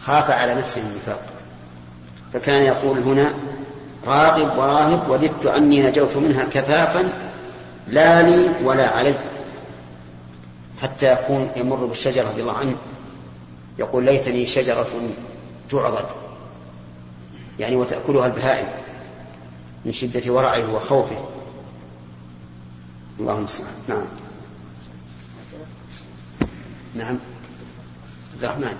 [0.00, 1.22] خاف على نفسه النفاق
[2.32, 3.32] فكان يقول هنا
[4.06, 7.08] راغب وراهب وددت أني نجوت منها كفافا
[7.88, 9.14] لا لي ولا علي
[10.82, 12.76] حتى يكون يمر بالشجرة رضي الله عنه.
[13.80, 14.88] يقول ليتني شجرة
[15.70, 16.06] تعضد
[17.58, 18.68] يعني وتأكلها البهائم
[19.84, 21.28] من شدة ورعه وخوفه.
[23.20, 24.04] اللهم صل نعم.
[26.94, 27.18] نعم.
[28.34, 28.76] عبد الرحمن.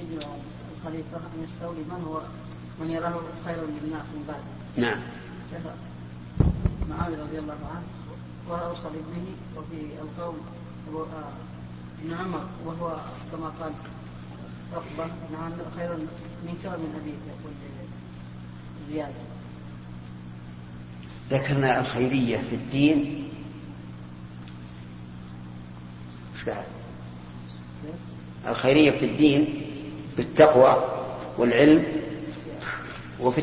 [0.00, 0.22] يجب
[0.78, 2.20] الخليفة أن يستولي من هو
[2.80, 5.00] من يراه خيرا للناس من بعده نعم.
[6.90, 7.86] معاوية رضي الله عنه
[8.48, 10.36] وأوصى بابنه وفي القوم
[12.02, 12.96] ابن عمر وهو
[13.32, 13.72] كما قال
[14.72, 15.96] عقبة نعم خير
[16.46, 17.52] منك ومن أبيك يقول
[18.90, 19.12] زيادة.
[21.30, 23.28] ذكرنا الخيرية في الدين.
[28.48, 29.66] الخيرية في الدين
[30.16, 30.84] بالتقوى
[31.38, 31.84] والعلم
[33.20, 33.42] وفي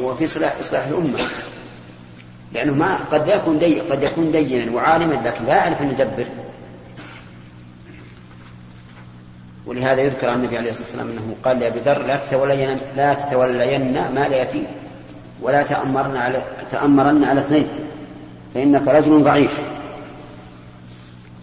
[0.00, 1.18] وفي إصلاح إصلاح الأمة.
[2.52, 6.26] لأنه ما قد يكون دي قد يكون دينا وعالما لكن لا يعرف أن يدبر.
[9.72, 13.92] ولهذا يذكر عن النبي عليه الصلاة والسلام أنه قال لأبي ذر لا تتولين لا تتولين
[14.14, 14.66] مال يتيم
[15.42, 17.68] ولا تأمرن على تأمرن على اثنين
[18.54, 19.62] فإنك رجل ضعيف.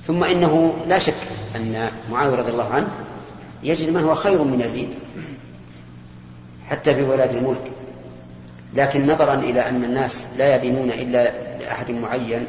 [0.07, 1.13] ثم إنه لا شك
[1.55, 2.87] أن معاوية رضي الله عنه
[3.63, 4.89] يجد من هو خير من يزيد
[6.69, 7.71] حتى في ولاية الملك
[8.73, 12.47] لكن نظرا إلى أن الناس لا يدينون إلا لأحد معين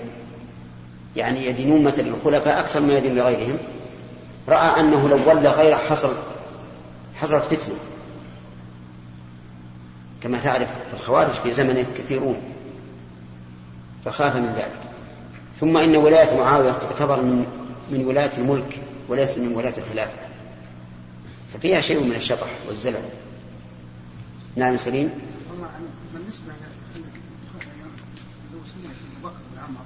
[1.16, 3.58] يعني يدينون مثل الخلفاء أكثر ما يدين لغيرهم.
[4.50, 6.14] رأى أنه لو ولى غيره حصل
[7.14, 7.74] حصلت فتنة.
[10.22, 12.42] كما تعرف الخوارج في زمنه كثيرون.
[14.04, 14.80] فخاف من ذلك.
[15.60, 17.46] ثم إن ولاية معاوية تعتبر من
[17.90, 20.18] من ولاية الملك وليست من ولاية الخلافة.
[21.54, 23.02] ففيها شيء من الشطح والزلل.
[24.56, 25.10] نعم سليم.
[26.14, 26.52] بالنسبة
[28.52, 29.84] لوصية أبو بكر بن عمر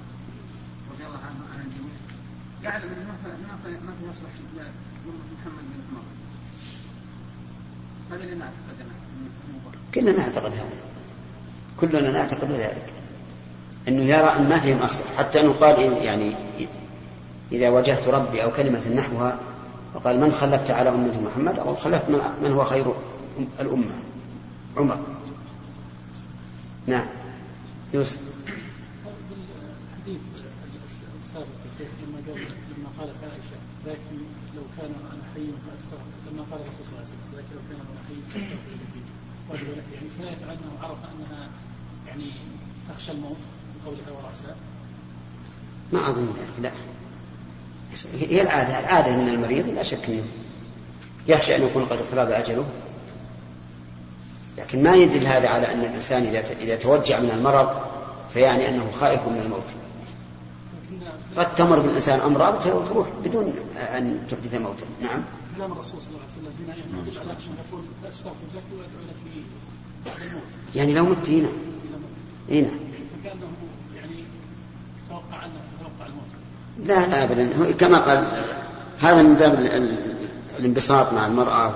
[0.91, 1.95] رضي الله عنه عن الجميع
[2.65, 4.29] يعلم أنه ما في ما في يصلح
[5.05, 6.01] محمد بن عمر.
[8.11, 8.85] هذا اللي نعتقد
[9.95, 10.77] كلنا نعتقد هذا.
[11.79, 12.93] كلنا نعتقد ذلك.
[13.87, 16.35] إنه يرى ان ما فيهم اصل حتى أنه قال يعني
[17.51, 19.39] إذا واجهت ربي أو كلمة نحوها
[19.93, 22.09] وقال من خلفت على أمة محمد؟ أو خلفت
[22.41, 22.93] من هو خير
[23.59, 23.95] الأمة؟
[24.77, 24.99] عمر.
[26.87, 27.07] نعم.
[27.93, 28.19] يوسف.
[30.07, 30.44] الحديث.
[32.27, 34.17] لما قال قالت عائشة لكن
[34.55, 37.79] لو كان أنا حي فأستغفر لما قال الرسول صلى الله عليه وسلم لكن لو كان
[37.85, 38.75] أنا حي فأستغفر
[39.93, 41.49] يعني كنايه عنه عرف أنها
[42.07, 42.31] يعني
[42.89, 44.55] تخشى الموت من قولها ورأسها.
[45.93, 46.71] ما أظن ذلك لا.
[48.13, 50.23] هي العادة العادة إن المريض لا شك انه
[51.27, 52.65] يخشى أن يكون قد اقترب أجله.
[54.57, 57.69] لكن ما يدل هذا على أن الإنسان إذا إذا توجع من المرض
[58.33, 59.84] فيعني أنه خائف من الموت.
[61.37, 65.23] قد تمر بالإنسان أمراض وتروح بدون أن تحدث موتا نعم.
[65.57, 69.43] كلام الرسول صلى الله عليه وسلم يعني يدل على أنه يقول أستغفر لك وأدعو لك
[70.75, 71.29] يعني لو مت.
[71.29, 71.47] هنا.
[72.49, 72.69] هنا.
[73.23, 73.47] فكأنه
[73.95, 74.23] يعني
[75.09, 76.87] توقع أنه توقع الموت.
[76.87, 77.71] لا لا أبدا.
[77.71, 78.43] كما قال
[78.99, 79.59] هذا من باب
[80.59, 81.73] الانبساط مع المرأة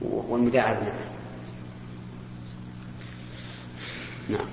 [0.00, 0.80] والمداعبة.
[0.80, 1.16] معها
[4.28, 4.46] نعم.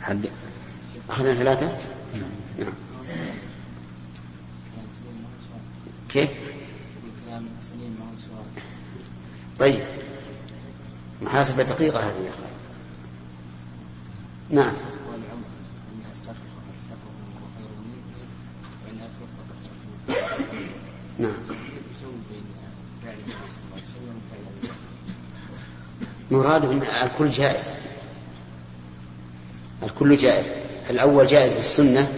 [0.00, 0.30] حد؟
[1.10, 1.97] أخذنا ثلاثة؟ نعم
[6.08, 6.30] كيف؟
[9.58, 9.82] طيب.
[11.22, 12.48] محاسبة دقيقة هذه يا أخي
[14.50, 14.72] نعم.
[21.18, 21.32] نعم.
[26.30, 27.72] مراد أن الكل جائز.
[29.82, 30.52] الكل جائز.
[30.90, 32.08] الأول جائز بالسنة.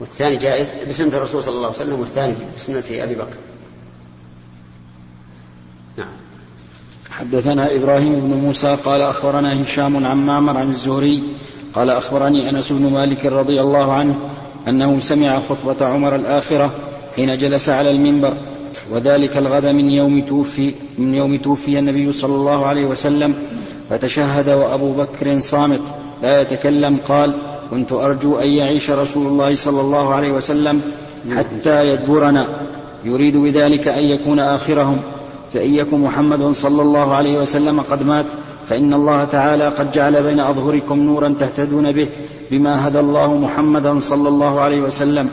[0.00, 3.36] والثاني جائز بسنة الرسول صلى الله عليه وسلم والثاني بسنة أبي بكر.
[7.10, 11.22] حدثنا إبراهيم بن موسى قال أخبرنا هشام عن معمر عن الزهري
[11.74, 14.14] قال أخبرني أنس بن مالك رضي الله عنه
[14.68, 16.70] أنه سمع خطبة عمر الآخرة
[17.16, 18.32] حين جلس على المنبر
[18.90, 23.34] وذلك الغد من يوم توفي من يوم توفي النبي صلى الله عليه وسلم
[23.90, 25.80] فتشهد وأبو بكر صامت
[26.22, 30.80] لا يتكلم قال كنت أرجو أن يعيش رسول الله صلى الله عليه وسلم
[31.36, 32.46] حتى يدبرنا.
[33.04, 35.00] يريد بذلك أن يكون آخرهم.
[35.54, 38.26] فإن يكن محمد صلى الله عليه وسلم قد مات
[38.68, 42.08] فإن الله تعالى قد جعل بين أظهركم نورا تهتدون به
[42.50, 45.30] بما هدى الله محمدا صلى الله عليه وسلم.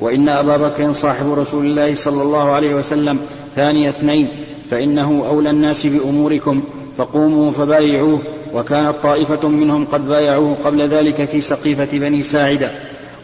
[0.00, 3.18] وإن أبا بكر صاحب رسول الله صلى الله عليه وسلم
[3.56, 4.28] ثاني اثنين
[4.70, 6.62] فإنه أولى الناس بأموركم
[6.96, 8.18] فقوموا فبايعوه.
[8.52, 12.70] وكانت طائفة منهم قد بايعوه قبل ذلك في سقيفة بني ساعدة.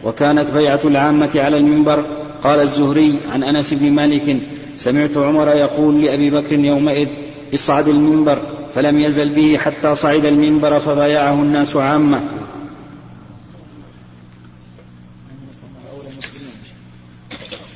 [0.03, 2.05] وكانت بيعة العامة على المنبر.
[2.43, 4.37] قال الزهري عن أنس بن مالك
[4.75, 7.07] سمعت عمر يقول لأبي بكر يومئذ
[7.53, 8.41] اصعد المنبر.
[8.75, 12.21] فلم يزل به حتى صعد المنبر فبايعه الناس عامة.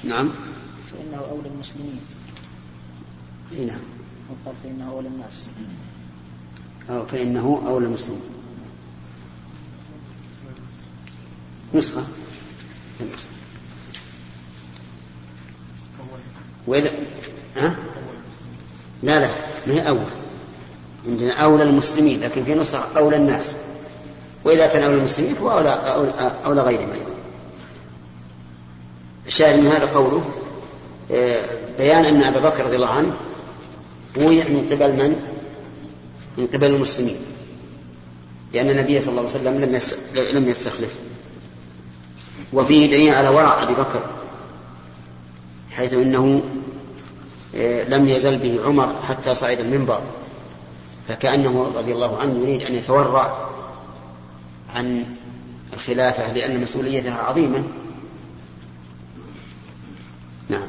[0.04, 0.30] نعم.
[0.92, 2.00] فإنه أولى المسلمين.
[3.52, 3.80] إيه نعم.
[4.30, 5.48] وقال فإنه أولى الناس.
[6.90, 8.22] أو فإنه أولى المسلمين
[11.74, 12.04] نسخة.
[16.68, 16.92] وإذا
[17.58, 17.76] ها؟
[19.04, 19.30] لا لا
[19.68, 20.06] ما هي أول.
[21.08, 23.56] عندنا أولى المسلمين لكن في نسخة أولى الناس.
[24.44, 27.12] وإذا كان أولى المسلمين فهو أولى, أولى, أولى غيرهم أيضا.
[29.28, 30.24] الشاهد من هذا قوله
[31.12, 31.42] آه،
[31.78, 33.14] بيان أن أبا بكر رضي الله عنه
[34.16, 35.31] بويع من قبل من؟
[36.38, 37.16] من قبل المسلمين.
[38.54, 39.82] لأن النبي صلى الله عليه وسلم لم
[40.38, 40.96] لم يستخلف.
[42.54, 44.02] وفيه دليل على ورع أبي بكر
[45.72, 46.42] حيث أنه
[47.56, 50.02] آه، لم يزل به عمر حتى صعد المنبر.
[51.08, 53.50] فكأنه رضي الله عنه يريد أن يتورع
[54.76, 55.06] عن
[55.74, 57.64] الخلافة لأن مسؤوليتها عظيمة.
[60.50, 60.68] نعم.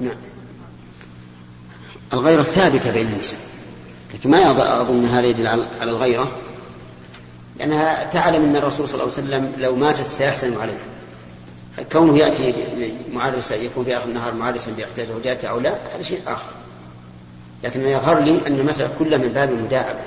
[0.00, 0.16] نعم.
[2.12, 3.40] الغيرة ثابتة بين النساء.
[4.14, 6.38] لكن ما أظن هذا يدل على الغيرة
[7.58, 10.76] لأنها تعلم أن الرسول صلى الله عليه وسلم لو ماتت سيحسن عليها.
[11.92, 12.54] كونه يأتي
[13.12, 16.50] معرسا يكون في آخر النهار معرسا بإحدى زوجاته أو لا هذا شيء آخر.
[17.64, 20.00] لكن يظهر لي أن المسألة كلها من باب المداعبة.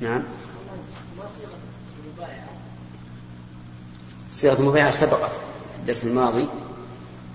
[0.00, 0.22] نعم.
[4.34, 5.30] صيغة المبايعة سبقت
[5.72, 6.48] في الدرس الماضي.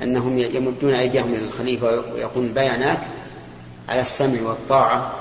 [0.03, 2.99] أنهم يمدون أيديهم إلى الخليفة ويقول بايعناك
[3.89, 5.11] على السمع والطاعة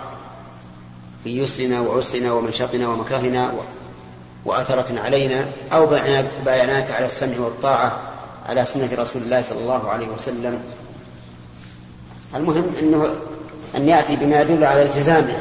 [1.25, 3.53] في يسرنا وعسرنا ومنشطنا ومكرهنا
[4.45, 5.87] وأثرة علينا أو
[6.45, 8.01] بايعناك على السمع والطاعة
[8.47, 10.61] على سنة رسول الله صلى الله عليه وسلم.
[12.35, 13.15] المهم أنه
[13.77, 15.37] أن يأتي بما يدل على التزامه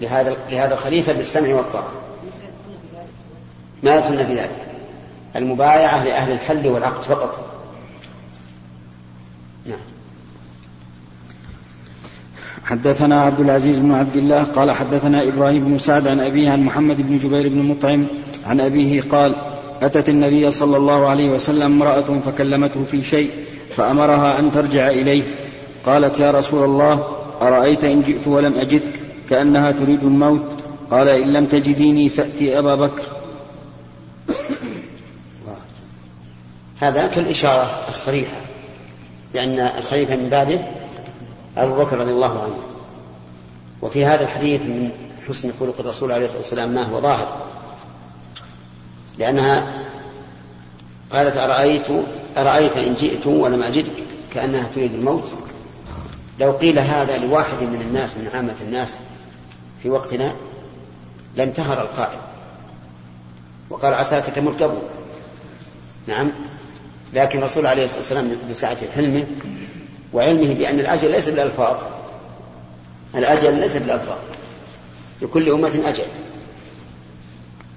[0.00, 1.90] لهذا لهذا الخليفة بالسمع والطاعة.
[3.82, 4.66] ما يدخلنا في ذلك؟
[5.36, 7.57] المبايعة لأهل الحل والعقد فقط.
[9.68, 9.78] نعم.
[12.64, 16.96] حدثنا عبد العزيز بن عبد الله قال حدثنا إبراهيم بن سعد عن أبيه عن محمد
[17.02, 18.06] بن جبير بن مطعم
[18.46, 19.34] عن أبيه قال
[19.82, 23.30] أتت النبي صلى الله عليه وسلم امرأة فكلمته في شيء
[23.70, 25.22] فأمرها أن ترجع إليه.
[25.86, 27.06] قالت يا رسول الله
[27.42, 28.92] أرأيت إن جئت ولم أجدك؟
[29.30, 30.64] كأنها تريد الموت.
[30.90, 33.02] قال إن لم تجديني فأتي أبا بكر.
[36.80, 38.47] هذا كالإشارة الصريحة.
[39.34, 40.60] لأن الخليفة من بعده
[41.56, 42.58] أبو بكر رضي الله عنه.
[43.82, 44.90] وفي هذا الحديث من
[45.28, 47.36] حسن خلق الرسول عليه الصلاة والسلام ما هو ظاهر.
[49.18, 49.84] لأنها
[51.12, 51.86] قالت أرأيت
[52.36, 54.04] أرأيت إن جئت ولم أجدك
[54.34, 55.32] كأنها تريد الموت.
[56.40, 58.98] لو قيل هذا لواحد من الناس من عامة الناس
[59.82, 60.34] في وقتنا
[61.36, 62.18] لانتهر القائل.
[63.70, 64.78] وقال عساك تمر قبل.
[66.06, 66.32] نعم.
[67.12, 69.26] لكن الرسول عليه الصلاة والسلام لسعة حلمه
[70.12, 71.76] وعلمه بأن الأجل ليس بالألفاظ.
[73.14, 74.18] الأجل ليس بالألفاظ.
[75.22, 76.04] لكل أمة أجل.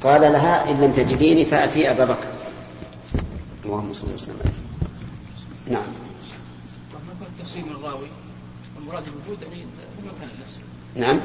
[0.04, 2.28] قال لها إن لم تجديني فأتي أبا بكر.
[3.66, 4.52] اللهم صل وسلم
[5.68, 5.84] نعم.
[7.40, 8.08] تفسير من الراوي؟
[8.80, 10.62] المراد الوجود يعني في مكان نفسه
[10.96, 11.22] نعم.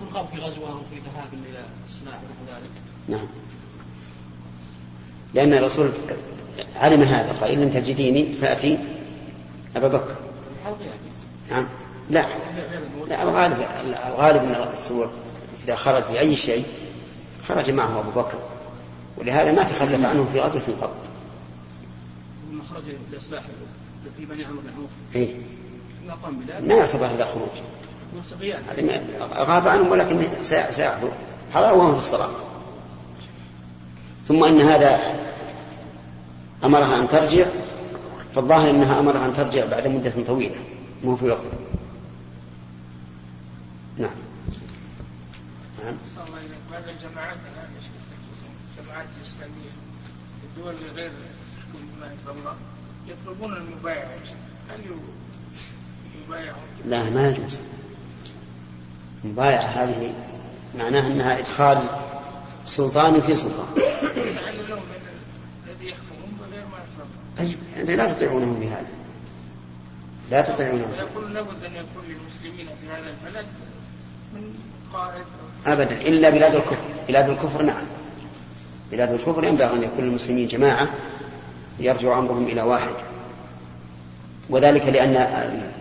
[0.00, 2.70] من قام في غزوة أو في ذهاب إلى السلاح ونحو ذلك
[3.08, 3.26] نعم.
[5.34, 5.90] لأن الرسول
[6.76, 8.78] علم هذا قال إن لم تجديني فأتي
[9.76, 10.14] أبا بكر.
[11.50, 11.68] نعم.
[12.10, 12.26] لا.
[13.08, 13.66] لا الغالب
[14.08, 15.08] الغالب إن الرسول
[15.64, 16.64] إذا خرج بأي شيء
[17.48, 18.38] خرج معه أبو بكر.
[19.16, 20.94] ولهذا ما تخلف عنه في غزوة قط
[22.76, 23.42] خرج لإصلاح
[24.16, 25.34] في بني عمرو بن إيه؟
[26.60, 27.48] ما يعتبر هذا خروج.
[29.34, 30.22] غاب عنهم ولكن
[30.70, 31.10] ساعدوا
[31.54, 32.28] حضر وهم في الصلاة.
[34.26, 35.00] ثم أن هذا
[36.64, 37.46] أمرها أن ترجع
[38.34, 40.56] فالظاهر أنها أمرها أن ترجع بعد مدة طويلة
[41.04, 41.40] مو في وقت.
[43.96, 44.10] نعم.
[45.84, 45.96] نعم.
[46.26, 46.40] الله
[46.72, 47.36] بعد الجماعات
[47.76, 47.86] إيش
[48.78, 49.70] الجماعات الإسلامية.
[50.40, 51.10] في الدول اللي غير
[52.02, 52.54] انزل الله
[53.08, 53.56] يطلبون
[54.24, 54.36] شيخ
[54.70, 54.80] هل
[56.24, 57.60] يبايعون؟ لا ما يجوز.
[59.24, 60.14] المبايعة هذه
[60.78, 61.82] معناها أنها إدخال
[62.66, 65.00] سلطان في سلطان لعل لهم من
[65.66, 68.86] الذي يحكمون بغير ما انزل الله طيب يعني لا تطيعونهم بهذا
[70.30, 73.46] لا تطيعونهم ويقول لابد أن يكون للمسلمين في هذا البلد
[74.34, 74.54] من
[74.92, 75.24] قائد.
[75.66, 76.86] أبدا إلا بلاد الكفر.
[77.08, 77.84] بلاد الكفر نعم.
[78.90, 80.88] بلاد الكفر ينبغي أن يكون المسلمين جماعة
[81.80, 82.94] يرجع أمرهم إلى واحد.
[84.50, 85.72] وذلك لأن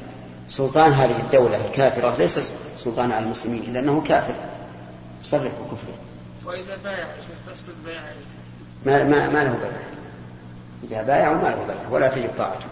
[0.50, 4.36] سلطان هذه الدولة الكافرة ليس سلطان على المسلمين إلا أنه كافر.
[5.24, 5.98] صرح بكفره.
[6.46, 7.08] وإذا بايع
[7.48, 8.14] تسقط بيعه
[8.86, 9.95] ما, ما, ما له بيع
[10.84, 12.66] إذا بايع ما له بيع ولا تجب طاعته.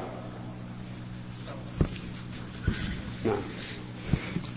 [3.26, 3.36] نعم.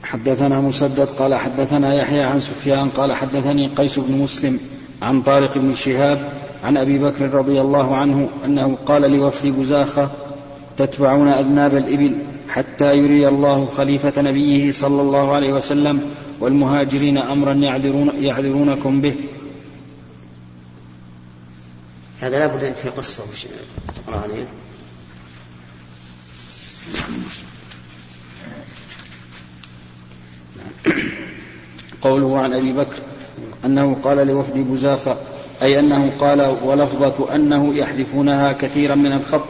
[0.03, 4.61] حدثنا مسدد قال حدثنا يحيى عن سفيان قال حدثني قيس بن مسلم
[5.03, 6.33] عن طارق بن شهاب
[6.65, 10.11] عن أبي بكر رضي الله عنه أنه قال لوفد بزاخه
[10.77, 12.19] تتبعون أذناب الإبل
[12.49, 16.01] حتى يري الله خليفة نبيه صلى الله عليه وسلم
[16.41, 19.17] والمهاجرين أمرا يعذرون يعذرونكم به.
[22.21, 23.47] هذا لابد أن في قصة وش
[23.97, 24.47] تقرأ عليه؟
[32.03, 32.97] قوله عن أبي بكر
[33.65, 35.17] أنه قال لوفد بزاخة
[35.63, 39.47] أي أنه قال ولفظة أنه يحذفونها كثيرا من الخط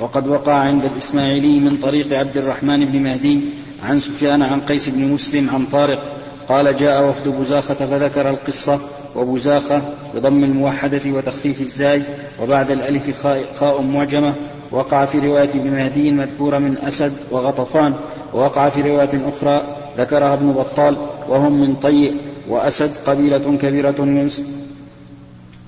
[0.00, 3.40] وقد وقع عند الإسماعيلي من طريق عبد الرحمن بن مهدي
[3.82, 6.16] عن سفيان عن قيس بن مسلم عن طارق
[6.48, 8.80] قال جاء وفد بزاخة فذكر القصة
[9.16, 9.82] وبزاخة
[10.14, 12.02] بضم الموحدة وتخفيف الزاي
[12.42, 13.26] وبعد الألف
[13.58, 14.34] خاء, معجمة
[14.70, 17.94] وقع في رواية ابن مهدي المذكورة من أسد وغطفان
[18.34, 20.96] ووقع في رواية أخرى ذكرها ابن بطال
[21.28, 22.16] وهم من طيء
[22.48, 24.42] وأسد قبيلة كبيرة ينس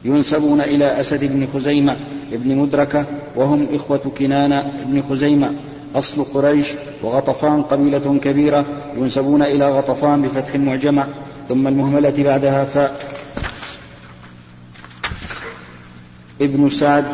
[0.04, 1.96] ينسبون إلى أسد بن خزيمة
[2.32, 3.04] بن مدركة
[3.36, 5.52] وهم إخوة كنانة بن خزيمة.
[5.94, 6.72] أصل قريش
[7.02, 8.64] وغطفان قبيلة كبيرة
[8.96, 11.06] ينسبون إلى غطفان بفتح معجمة
[11.48, 13.23] ثم المهملة بعدها فاء.
[16.40, 17.04] ابن سعد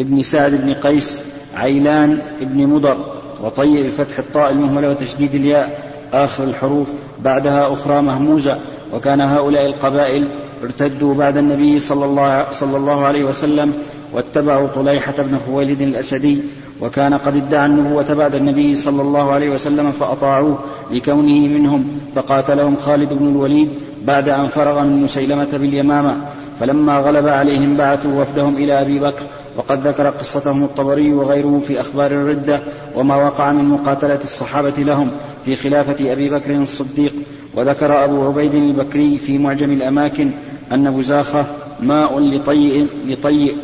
[0.00, 1.22] ابن سعد بن قيس
[1.56, 3.04] عيلان ابن مضر
[3.42, 6.92] وطي بفتح الطاء المهملة وتشديد الياء آخر الحروف
[7.24, 8.58] بعدها أخرى مهموزة
[8.92, 10.28] وكان هؤلاء القبائل
[10.62, 13.72] ارتدوا بعد النبي صلى الله, صلى الله عليه وسلم
[14.12, 16.38] واتبعوا طليحة بن خويلد الأسدي
[16.82, 20.58] وكان قد ادعى النبوة بعد النبي صلى الله عليه وسلم فأطاعوه
[20.90, 23.68] لكونه منهم فقاتلهم خالد بن الوليد
[24.04, 26.16] بعد أن فرغ من مسيلمة باليمامة.
[26.60, 29.22] فلما غلب عليهم بعثوا وفدهم إلى أبي بكر
[29.56, 32.60] وقد ذكر قصتهم الطبري وغيره في أخبار الردة
[32.96, 35.10] وما وقع من مقاتلة الصحابة لهم
[35.44, 37.12] في خلافة أبي بكر الصديق.
[37.54, 40.30] وذكر أبو عبيد البكري في معجم الأماكن
[40.72, 41.46] أن بزاخة
[41.80, 43.56] ماء لطيء, لطيء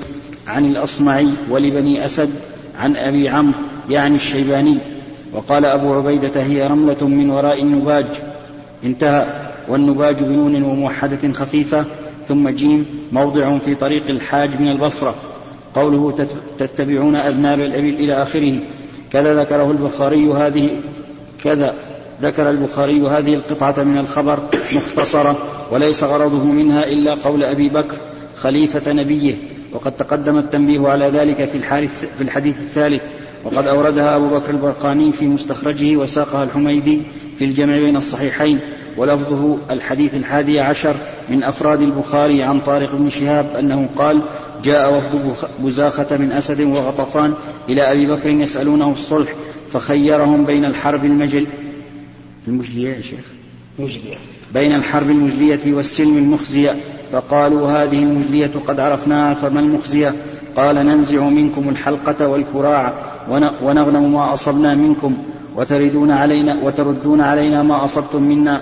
[0.47, 2.31] عن الأصمعي ولبني أسد
[2.79, 3.59] عن أبي عمرو
[3.91, 4.79] يعني الشيباني
[5.33, 8.07] وقال أبو عبيدة هي رملة من وراء النباج.
[8.85, 9.27] انتهى.
[9.69, 11.85] والنباج بنون وموحدة خفيفة
[12.27, 15.15] ثم جيم موضع في طريق الحاج من البصرة.
[15.75, 16.27] قوله
[16.59, 18.59] تتبعون أذناب الأبل إلى آخره.
[19.13, 20.77] كذا ذكره البخاري هذه
[21.45, 21.75] كذا
[22.23, 24.41] ذكر البخاري هذه القطعة من الخبر
[24.77, 25.39] مختصرة
[25.71, 27.97] وليس غرضه منها إلا قول أبي بكر
[28.37, 29.35] خليفة نبيه.
[29.73, 33.03] وقد تقدم التنبيه على ذلك في, الحارث في الحديث الثالث.
[33.45, 37.03] وقد أوردها أبو بكر البرقاني في مستخرجه وساقها الحميدي
[37.39, 38.61] في الجمع بين الصحيحين.
[38.97, 40.95] ولفظه الحديث الحادي عشر
[41.29, 44.23] من أفراد البخاري عن طارق بن شهاب أنه قال
[44.65, 47.35] جاء وفد بزاخة من أسد وغطفان
[47.69, 49.33] إلى أبي بكر يسألونه الصلح
[49.71, 51.47] فخيرهم بين الحرب المجل
[52.49, 53.25] المجلية يا شيخ؟
[53.79, 54.17] مجلية.
[54.55, 56.77] بين الحرب المجلية والسلم المخزية.
[57.13, 60.15] فقالوا هذه المجلية قد عرفناها فما المخزية؟
[60.57, 62.93] قال ننزع منكم الحلقة والكراع
[63.63, 65.17] ونغنم ما أصبنا منكم
[65.57, 68.61] وتردون علينا وتردون علينا ما أصبتم منا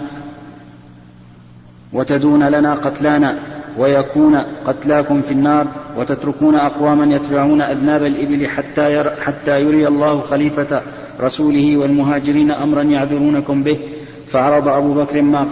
[1.92, 3.38] وتدون لنا قتلانا
[3.78, 4.36] ويكون
[4.66, 5.66] قتلاكم في النار
[5.96, 10.82] وتتركون أقواما يتبعون أذناب الإبل حتى, ير حتى يري الله خليفة
[11.20, 13.78] رسوله والمهاجرين أمرا يعذرونكم به.
[14.26, 15.46] فعرض أبو بكر ما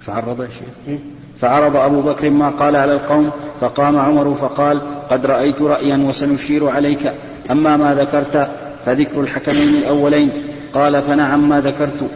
[0.00, 1.00] فعرض يا شيخ.
[1.42, 3.30] فعرض أبو بكر ما قال على القوم
[3.60, 4.80] فقام عمر فقال
[5.10, 7.12] قد رأيت رأيا وسنشير عليك
[7.50, 8.48] أما ما ذكرت
[8.84, 10.30] فذكر الحكمين الأولين.
[10.74, 12.10] قال فنعم ما ذكرت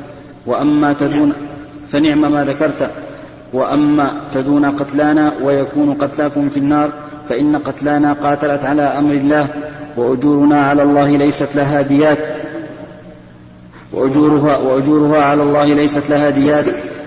[0.47, 1.33] وأما تدون
[1.89, 2.91] فنعم ما ذكرت
[3.53, 6.91] وأما تدون قتلانا ويكون قتلاكم في النار
[7.29, 9.47] فإن قتلانا قاتلت على أمر الله
[9.97, 12.19] وأجورنا على الله ليست لها ديات
[13.93, 16.67] وأجورها, وأجورها على الله ليست لها ديات.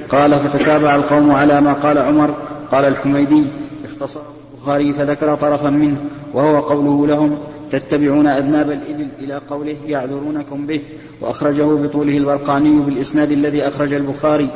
[0.10, 2.36] قال فتتابع القوم على ما قال عمر.
[2.72, 3.44] قال الحميدي
[3.86, 4.22] اختصر
[4.54, 5.98] البخاري فذكر طرفا منه
[6.34, 7.38] وهو قوله لهم
[7.72, 10.82] تتبعون أذناب الإبل إلى قوله يعذرونكم به
[11.22, 14.50] وأخرجه بطوله البرقاني بالإسناد الذي أخرج البخاري